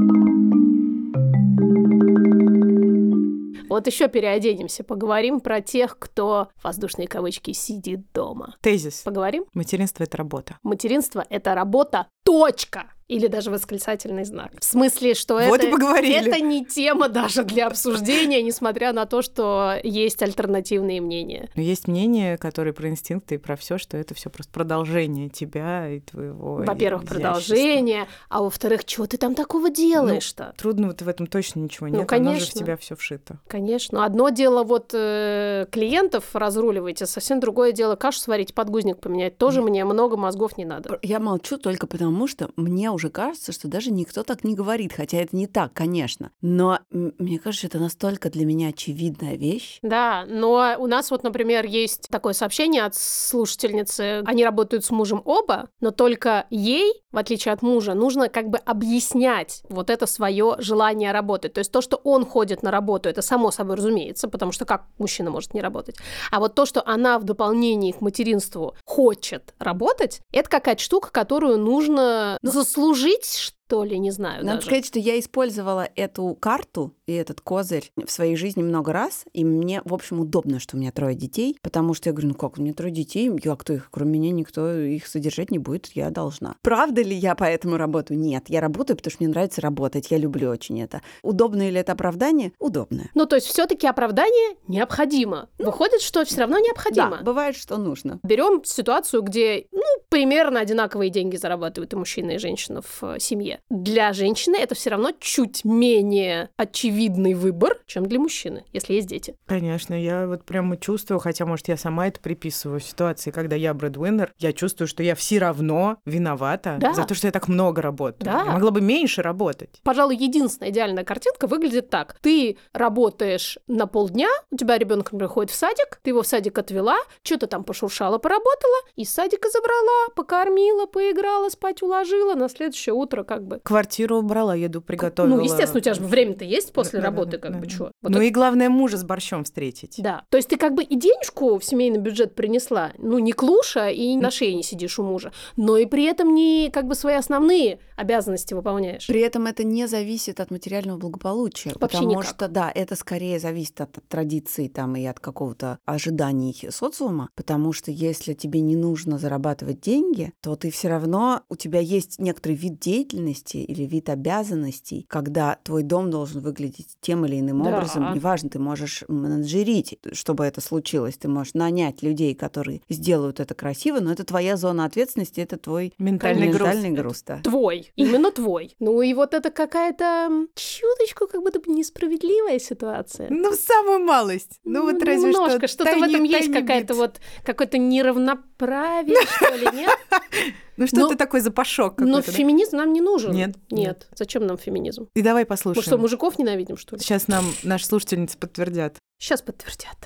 [3.71, 8.57] Вот еще переоденемся, поговорим про тех, кто, воздушные кавычки, сидит дома.
[8.59, 9.03] Тезис.
[9.03, 9.45] Поговорим?
[9.53, 10.57] Материнство— это работа.
[10.61, 12.91] Материнство— это работа, точка!
[13.11, 14.53] Или даже восклицательный знак.
[14.59, 16.29] В смысле, что Вот это, и поговорили.
[16.29, 21.49] это не тема даже для обсуждения, несмотря на то, что есть альтернативные мнения.
[21.55, 25.89] Но есть мнение, которое про инстинкты и про все, что это все просто продолжение тебя
[25.89, 26.63] и твоего.
[26.65, 30.53] Во-первых, продолжение, а во-вторых, что ты там такого делаешь-то?
[30.57, 32.59] Трудно вот в этом точно ничего Ну, нет, оно же в конечно.
[32.61, 33.39] тебя все вшито.
[33.47, 34.05] Конечно.
[34.05, 39.37] Одно дело вот э, клиентов разруливать, а совсем другое дело кашу сварить, подгузник поменять.
[39.37, 40.97] Тоже мне много мозгов не надо.
[41.01, 44.93] Я молчу только потому, потому что мне уже кажется, что даже никто так не говорит,
[44.93, 46.31] хотя это не так, конечно.
[46.41, 49.79] Но мне кажется, это настолько для меня очевидная вещь.
[49.81, 54.23] Да, но у нас вот, например, есть такое сообщение от слушательницы.
[54.25, 58.57] Они работают с мужем оба, но только ей, в отличие от мужа, нужно как бы
[58.57, 61.53] объяснять вот это свое желание работать.
[61.53, 64.85] То есть то, что он ходит на работу, это само собой разумеется, потому что как
[64.97, 65.97] мужчина может не работать.
[66.31, 71.57] А вот то, что она в дополнении к материнству хочет работать, это какая-то штука, которую
[71.57, 74.43] нужно заслужить, служить, что ли, не знаю.
[74.43, 74.67] Надо даже.
[74.67, 79.45] сказать, что я использовала эту карту и этот козырь в своей жизни много раз, и
[79.45, 82.57] мне, в общем, удобно, что у меня трое детей, потому что я говорю, ну как,
[82.57, 86.09] у меня трое детей, я кто их, кроме меня, никто их содержать не будет, я
[86.09, 86.55] должна.
[86.61, 88.19] Правда ли я поэтому работаю?
[88.19, 91.01] Нет, я работаю, потому что мне нравится работать, я люблю очень это.
[91.23, 92.51] Удобное ли это оправдание?
[92.59, 93.09] Удобное.
[93.13, 95.47] Ну, то есть все-таки оправдание необходимо.
[95.57, 97.19] Выходит, что все равно необходимо.
[97.19, 98.19] Да, бывает, что нужно.
[98.23, 103.60] Берем ситуацию, где, ну, примерно одинаковые деньги зарабатывают и мужчина, и женщина в э, семье
[103.69, 109.35] для женщины это все равно чуть менее очевидный выбор, чем для мужчины, если есть дети.
[109.45, 113.73] Конечно, я вот прямо чувствую, хотя, может, я сама это приписываю в ситуации, когда я
[113.73, 116.93] брэдвиннер, я чувствую, что я все равно виновата Да.
[116.93, 118.25] за то, что я так много работаю.
[118.25, 118.43] Да.
[118.45, 119.79] Я могла бы меньше работать.
[119.83, 122.17] Пожалуй, единственная идеальная картинка выглядит так.
[122.21, 126.97] Ты работаешь на полдня, у тебя ребенок приходит в садик, ты его в садик отвела,
[127.23, 133.43] что-то там пошуршала, поработала, из садика забрала, покормила, поиграла, спать уложила, на следующее утро как
[133.45, 135.37] бы Квартиру убрала, еду приготовила.
[135.37, 137.71] Ну, естественно, у тебя же время-то есть после Да, работы, да, как да, бы, да.
[137.71, 137.91] что.
[138.01, 139.95] Ну и главное, мужа с борщом встретить.
[139.97, 140.23] Да.
[140.29, 144.15] То есть ты как бы и денежку в семейный бюджет принесла, ну, не клуша и
[144.15, 147.79] на шее не сидишь у мужа, но и при этом не как бы свои основные
[147.97, 149.07] обязанности выполняешь.
[149.07, 152.25] При этом это не зависит от материального благополучия, Вообще потому никак.
[152.25, 157.91] что, да, это скорее зависит от традиций там и от какого-то ожиданий социума, потому что
[157.91, 162.79] если тебе не нужно зарабатывать деньги, то ты все равно, у тебя есть некоторый вид
[162.79, 167.69] деятельности или вид обязанностей, когда твой дом должен выглядеть тем или иным Да.
[167.69, 173.53] образом, неважно, ты можешь менеджерить, чтобы это случилось, ты можешь нанять людей, которые сделают это
[173.55, 176.61] красиво, но это твоя зона ответственности, это твой Ментальный груз.
[176.61, 177.39] ментальный груз, да.
[177.43, 178.75] Твой, именно твой.
[178.79, 183.27] Ну и вот это какая-то чуточку как будто бы несправедливая ситуация.
[183.29, 184.59] Ну, самую малость.
[184.63, 189.67] Ну, вот разве немножко, что что-то в этом есть какая-то вот какое-то неравноправие, что ли,
[189.73, 189.89] нет?
[190.81, 192.31] Ну, что-то Ну, такой запашок Но какой-то.
[192.31, 192.37] да?
[192.37, 193.31] феминизм нам не нужен.
[193.33, 194.07] Нет, Нет.
[194.15, 195.07] Зачем нам феминизм?
[195.15, 195.99] И давай Мы что, послушаем.
[196.01, 197.01] мужиков ненавидим, что ли?
[197.01, 198.97] Сейчас нам наши слушательницы подтвердят.
[199.19, 199.97] Сейчас подтвердят.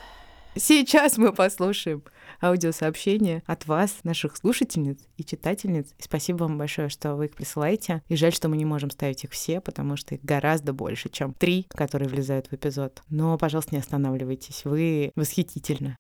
[0.58, 2.04] Сейчас мы послушаем
[2.42, 5.88] аудиосообщение от вас, наших слушательниц и читательниц.
[5.98, 8.02] И спасибо вам большое, что вы их присылаете.
[8.08, 11.34] И жаль, что мы не можем ставить их все, потому что их гораздо больше, чем
[11.34, 13.02] три, которые влезают в эпизод.
[13.10, 14.66] Но, пожалуйста, не останавливайтесь.
[14.66, 15.98] Вы восхитительны.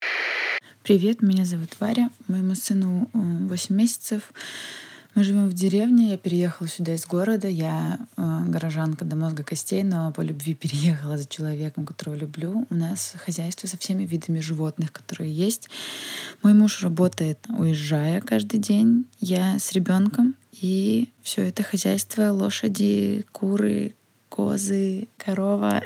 [0.84, 4.32] Привет, меня зовут Варя, моему сыну э, 8 месяцев.
[5.16, 9.82] Мы живем в деревне, я переехала сюда из города, я э, горожанка до мозга костей,
[9.82, 12.68] но по любви переехала за человеком, которого люблю.
[12.70, 15.70] У нас хозяйство со всеми видами животных, которые есть.
[16.43, 23.95] Мой муж работает, уезжая каждый день, я с ребенком, и все это хозяйство, лошади, куры,
[24.28, 25.82] козы, корова,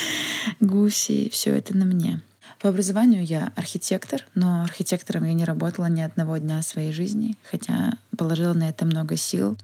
[0.58, 2.22] гуси, все это на мне.
[2.64, 7.92] По образованию я архитектор, но архитектором я не работала ни одного дня своей жизни, хотя
[8.16, 9.58] положила на это много сил.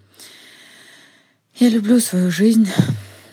[1.55, 2.69] Я люблю свою жизнь,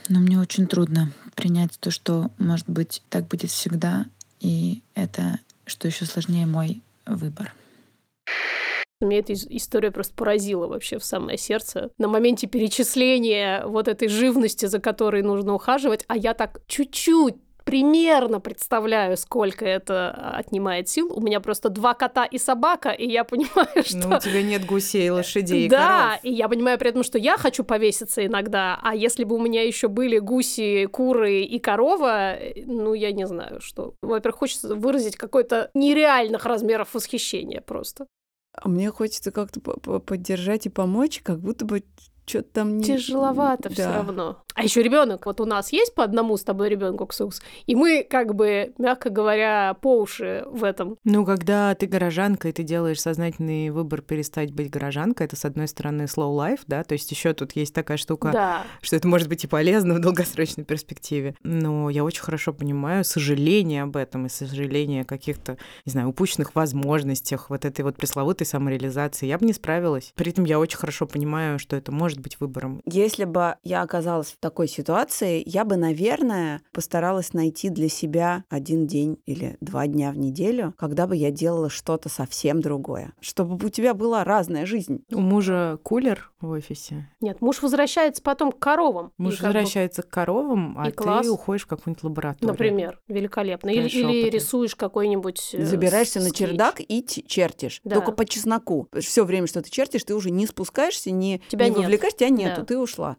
[0.07, 4.05] но мне очень трудно принять то, что, может быть, так будет всегда,
[4.39, 7.53] и это, что еще сложнее, мой выбор.
[9.01, 11.89] Меня эта ис- история просто поразила вообще в самое сердце.
[11.97, 17.35] На моменте перечисления вот этой живности, за которой нужно ухаживать, а я так чуть-чуть
[17.67, 21.11] примерно представляю, сколько это а, отнимает сил.
[21.13, 23.97] У меня просто два кота и собака, и я понимаю, что...
[24.07, 26.19] Ну, у тебя нет гусей, лошадей и да, коров.
[26.23, 29.63] и я понимаю при этом, что я хочу повеситься иногда, а если бы у меня
[29.63, 33.95] еще были гуси, куры и корова, э, ну, я не знаю, что.
[34.01, 38.07] Во-первых, хочется выразить какое-то нереальных размеров восхищения просто.
[38.53, 41.83] А мне хочется как-то по- по- поддержать и помочь, как будто бы
[42.27, 42.83] что-то там не...
[42.83, 43.93] Тяжеловато все Да.
[43.97, 44.43] равно.
[44.53, 45.25] А еще ребенок.
[45.27, 49.09] Вот у нас есть по одному с тобой ребенку ксукс, и мы, как бы, мягко
[49.11, 50.97] говоря, по уши в этом.
[51.03, 55.67] Ну, когда ты горожанка, и ты делаешь сознательный выбор перестать быть горожанкой, это, с одной
[55.67, 58.63] стороны, slow life, да, то есть еще тут есть такая штука, Да.
[58.81, 61.35] что это может быть и полезно в долгосрочной перспективе.
[61.43, 66.55] Но я очень хорошо понимаю сожаление об этом и сожаление о каких-то, не знаю, упущенных
[66.55, 69.27] возможностях, вот этой вот пресловутой самореализации.
[69.27, 70.13] Я бы не справилась.
[70.15, 72.81] При этом я очень хорошо понимаю, что это может быть выбором.
[72.85, 78.87] Если бы я оказалась в такой ситуации, я бы, наверное, постаралась найти для себя один
[78.87, 83.13] день или два дня в неделю, когда бы я делала что-то совсем другое.
[83.19, 85.03] Чтобы у тебя была разная жизнь.
[85.11, 87.09] У мужа кулер в офисе.
[87.21, 89.11] Нет, муж возвращается потом к коровам.
[89.17, 91.27] Муж как бы- возвращается к коровам, а И ты класс.
[91.27, 92.47] уходишь в какую-нибудь лабораторию.
[92.51, 93.69] Например, великолепно.
[93.69, 95.51] Или, или рисуешь какой-нибудь...
[95.53, 96.37] э, Забираешься на скетч.
[96.49, 97.81] чердак и чертишь.
[97.83, 97.95] Да.
[97.95, 98.87] Только по чесноку.
[98.99, 101.87] Все время, что ты чертишь, ты уже не спускаешься, не, Тебя не нет.
[102.07, 102.65] Вовлекаешь, тебя нету, Да.
[102.65, 103.17] ты ушла.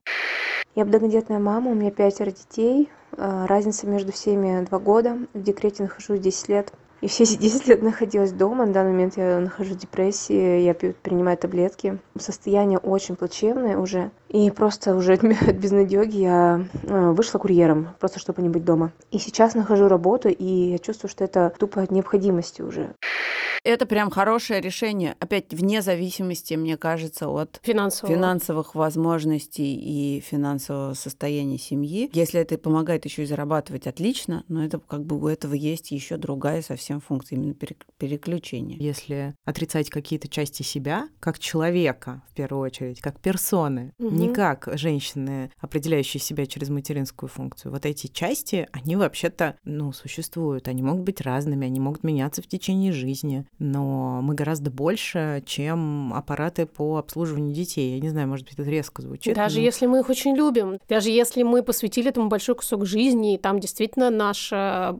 [0.75, 2.89] Я многодетная мама, у меня пятеро детей.
[3.17, 5.19] Э, Разница между всеми два года.
[5.35, 6.73] В декрете нахожусь 10 лет.
[7.01, 8.67] И все эти 10 лет находилась дома.
[8.67, 11.99] На данный момент я нахожусь в депрессии, я пью, принимаю таблетки.
[12.19, 14.11] Состояние очень плачевное уже.
[14.29, 15.13] И просто уже
[15.47, 18.93] от безнадеги я э, вышла курьером, просто чтобы не быть дома.
[19.13, 22.95] И сейчас нахожу работу, и я чувствую, что это тупо от необходимости уже.
[23.69, 25.15] Это прям хорошее решение.
[25.21, 28.11] Опять вне зависимости, мне кажется, от Финансово.
[28.11, 32.09] финансовых возможностей и финансового состояния семьи.
[32.15, 36.17] Если это помогает еще и зарабатывать, отлично, но это как бы у этого есть еще
[36.17, 38.77] другая совсем функция, именно перек- переключение.
[38.79, 44.35] Если отрицать какие-то части себя, как человека, в первую очередь, как персоны, не Мгм.
[44.35, 50.69] как женщины, определяющие себя через материнскую функцию, вот эти части, они вообще-то, ну, существуют.
[50.69, 56.13] Они могут быть разными, они могут меняться в течение жизни, но мы гораздо больше, чем
[56.15, 57.95] аппараты по обслуживанию детей.
[57.95, 59.35] Я не знаю, может быть, это резко звучит.
[59.35, 63.35] Даже но- если мы их очень любим, даже если мы посвятили этому большой кусок жизни,
[63.35, 64.97] и там действительно наша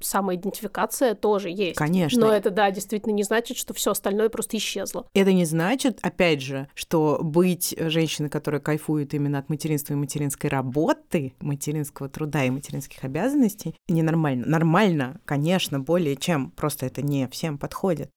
[0.00, 1.76] самоидентификация тоже есть.
[1.76, 2.20] Конечно.
[2.20, 5.06] Но это, да, действительно не значит, что все остальное просто исчезло.
[5.14, 10.50] Это не значит, опять же, что быть женщиной, которая кайфует именно от материнства и материнской
[10.50, 14.44] работы, материнского труда и материнских обязанностей, ненормально.
[14.46, 16.50] Нормально, конечно, более чем.
[16.50, 18.10] Просто это не всем подходит.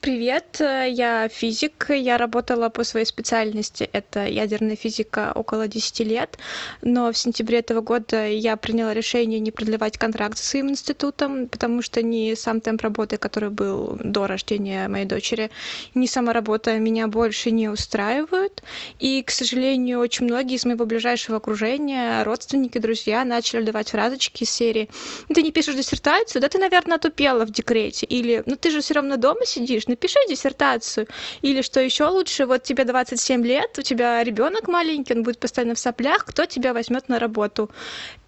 [0.00, 1.86] Привет, э, я физик.
[1.90, 6.38] Я работала по своей специальности, это ядерная физика, около 10 лет.
[6.82, 11.82] Но в сентябре этого года я приняла решение не продлевать контракт со своим институтом, потому
[11.82, 15.50] что ни сам темп работы, который был до рождения моей дочери,
[15.94, 18.62] ни сама работа меня больше не устраивают.
[19.00, 24.50] И, к сожалению, очень многие из моего ближайшего окружения, родственники, друзья, начали давать фразочки из
[24.50, 24.88] серии
[25.28, 26.40] «Ну, «Ты не пишешь диссертацию?
[26.40, 28.06] Да ты, наверное, отупела в декрете».
[28.06, 31.06] Или «Ну ты же все равно дома сидишь, напиши диссертацию».
[31.42, 35.74] Или что еще лучше, вот тебе 27 лет, у тебя ребенок маленький, он будет постоянно
[35.74, 37.70] в соплях, кто тебя возьмет на работу?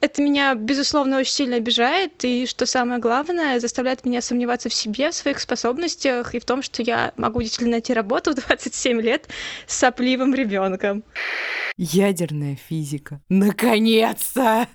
[0.01, 5.11] Это меня, безусловно, очень сильно обижает, и, что самое главное, заставляет меня сомневаться в себе,
[5.11, 9.29] в своих способностях и в том, что я могу действительно найти работу в 27 лет
[9.66, 11.05] с сопливым ребенком.
[11.83, 13.22] Ядерная физика.
[13.31, 14.68] Наконец-то!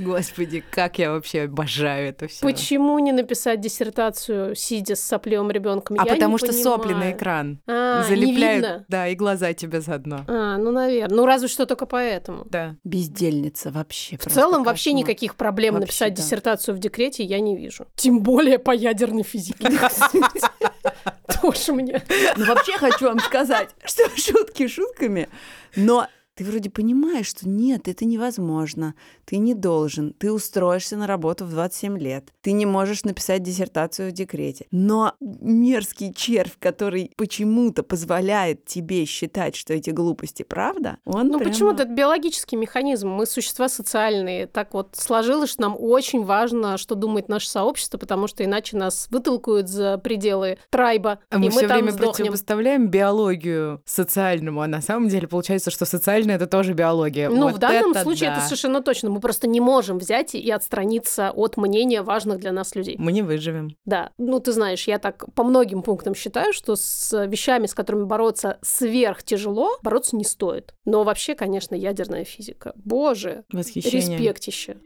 [0.00, 2.40] Господи, как я вообще обожаю это все.
[2.44, 5.96] Почему не написать диссертацию, сидя с сопливым ребенком?
[6.00, 7.16] А Я потому не что сопли на понимаю.
[7.16, 7.60] экран.
[7.68, 8.84] А, не Залепляют, видно.
[8.88, 10.24] да, и глаза тебе заодно.
[10.26, 11.16] А, ну, наверное.
[11.16, 12.44] Ну, разве что только поэтому.
[12.46, 12.74] Да.
[12.82, 14.16] Бездельница вообще.
[14.18, 16.22] В целом вообще никаких проблем Вообще, написать да.
[16.22, 17.86] диссертацию в декрете я не вижу.
[17.94, 19.68] Тем более по ядерной физике.
[21.40, 22.02] Тоже мне.
[22.36, 25.28] Ну, вообще хочу вам сказать, что шутки шутками,
[25.76, 26.08] но
[26.40, 28.94] ты вроде понимаешь, что нет, это невозможно,
[29.26, 34.08] ты не должен, ты устроишься на работу в 27 лет, ты не можешь написать диссертацию
[34.08, 34.64] в декрете.
[34.70, 41.50] Но мерзкий червь, который почему-то позволяет тебе считать, что эти глупости правда, он Ну, прямо-
[41.52, 43.10] почему-то это биологический механизм.
[43.10, 44.46] Мы существа социальные.
[44.46, 49.08] Так вот сложилось, что нам очень важно, что думает наше сообщество, потому что иначе нас
[49.10, 52.12] вытолкают за пределы трайба, А и мы мы все там время сдохнем.
[52.12, 55.84] противопоставляем биологию социальному, а на самом деле получается, что
[56.30, 57.28] социальное это тоже биология.
[57.28, 58.36] Ну, Вот в данном это случае да.
[58.36, 59.10] это совершенно точно.
[59.10, 62.96] Мы просто не можем взять и отстраниться от мнения важных для нас людей.
[62.98, 63.76] Мы не выживем.
[63.84, 68.04] Да, ну ты знаешь, я так по многим пунктам считаю, что с вещами, с которыми
[68.04, 70.74] бороться сверх тяжело, бороться не стоит.
[70.84, 72.72] Но вообще, конечно, ядерная физика.
[72.76, 74.18] Боже, Восхищение.
[74.18, 74.76] респектище.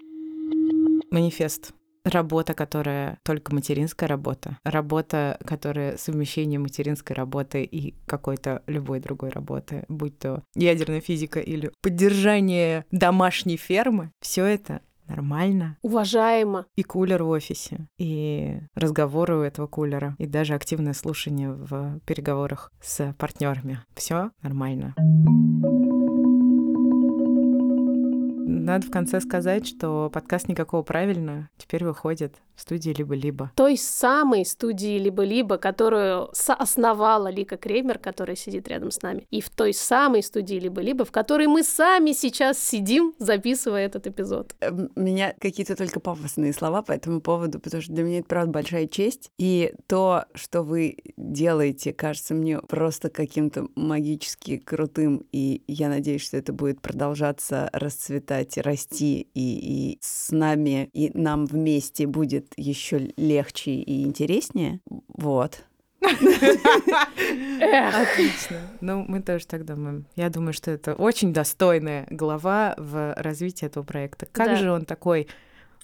[1.11, 1.73] Манифест.
[2.05, 4.59] Работа, которая только материнская работа.
[4.65, 11.73] Работа, которая совмещение материнской работы и какой-то любой другой работы, будь то ядерная физика или
[11.83, 14.11] поддержание домашней фермы.
[14.21, 15.79] Все это нормально.
[15.83, 16.67] Уважаемо.
[16.77, 22.71] И кулер в офисе, и разговоры у этого кулера, и даже активное слушание в переговорах
[22.83, 23.81] с партнерами.
[23.95, 24.95] Все нормально.
[28.45, 33.51] Надо в конце сказать, что подкаст «Никакого правильно» теперь выходит в студии «Либо-либо».
[33.57, 39.51] Той самой студии «Либо-либо», которую соосновала Лика Кремер, которая сидит рядом с нами, и в
[39.51, 44.55] той самой студии «Либо-либо», в которой мы сами сейчас сидим, записывая этот эпизод.
[44.61, 48.29] Э, У меня какие-то только пафосные слова по этому поводу, потому что для меня это,
[48.29, 49.31] правда, большая честь.
[49.39, 56.37] И то, что вы делаете, кажется мне просто каким-то магически крутым, и я надеюсь, что
[56.37, 63.73] это будет продолжаться расцветать, расти, и, и с нами, и нам вместе будет еще легче
[63.73, 64.81] и интереснее.
[65.09, 65.65] Вот.
[67.61, 68.59] Отлично.
[68.81, 70.07] Ну, мы тоже так думаем.
[70.17, 74.27] Я думаю, что это очень достойная глава в развитии этого проекта.
[74.31, 74.57] Как Да.
[74.57, 75.29] же он такой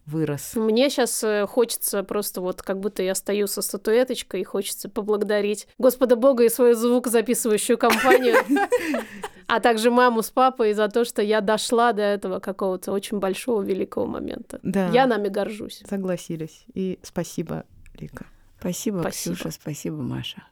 [0.07, 0.53] вырос?
[0.57, 6.17] Мне сейчас хочется просто вот как будто я стою со статуэточкой и хочется поблагодарить Господа
[6.17, 8.37] Бога и свою звукозаписывающую компанию,
[9.51, 13.63] а также маму с папой за то, что я дошла до этого какого-то очень большого,
[13.63, 14.61] великого момента.
[14.63, 14.89] Да.
[14.91, 15.83] Я нами горжусь.
[15.89, 16.65] Согласились.
[16.75, 18.27] И спасибо, Рика.
[18.61, 19.35] Спасибо, Спасибо.
[19.35, 20.45] Ксюша, спасибо, Маша.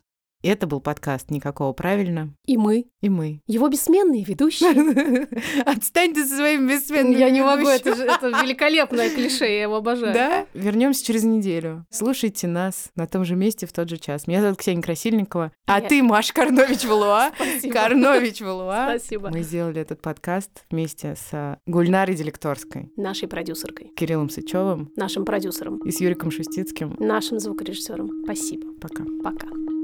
[0.43, 2.33] Это был подкаст «Никакого правильно».
[2.47, 3.43] И мы, И мы.
[3.49, 4.71] его бессменные ведущие.
[5.67, 10.15] Отстань ты со своим бессменным Я не могу, это же великолепное клише, я его обожаю.
[10.15, 10.47] Да?
[10.55, 11.87] Вернемся через неделю.
[11.91, 14.29] Слушайте нас на том же месте в тот же час.
[14.29, 15.51] Меня зовут Ксения Красильникова.
[15.67, 17.33] А ты, Маш Карнович Валуа.
[17.35, 17.75] Спасибо.
[17.75, 18.97] Карнович Валуа.
[18.97, 19.31] Спасибо.
[19.31, 25.91] Мы сделали этот подкаст вместе с Гульнарой Делекторской, Нашей продюсеркой, Кириллом Сычевым нашим продюсером, и
[25.91, 26.95] с Юриком Шустицким.
[27.01, 28.23] нашим звукорежиссером.
[28.25, 28.69] Спасибо.
[28.81, 29.05] Пока.
[29.23, 29.78] Пока.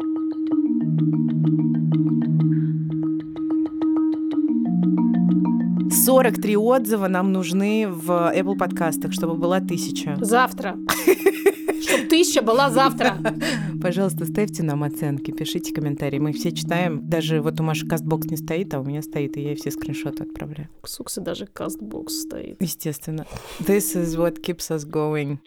[6.04, 10.16] Сорок три отзыва нам нужны в Apple подкастах, чтобы была тысяча.
[10.20, 10.76] Завтра.
[11.80, 13.16] Чтоб тысяча была завтра.
[13.80, 16.18] Пожалуйста, ставьте нам оценки, пишите комментарии.
[16.18, 17.08] Мы все читаем.
[17.08, 20.24] Даже вот у Маши кастбокс не стоит, а у меня стоит, и я все скриншоты
[20.24, 20.68] отправляю.
[20.82, 22.60] У Суксы даже кастбокс стоит.
[22.60, 23.26] Естественно.
[23.60, 25.38] This is what keeps us going.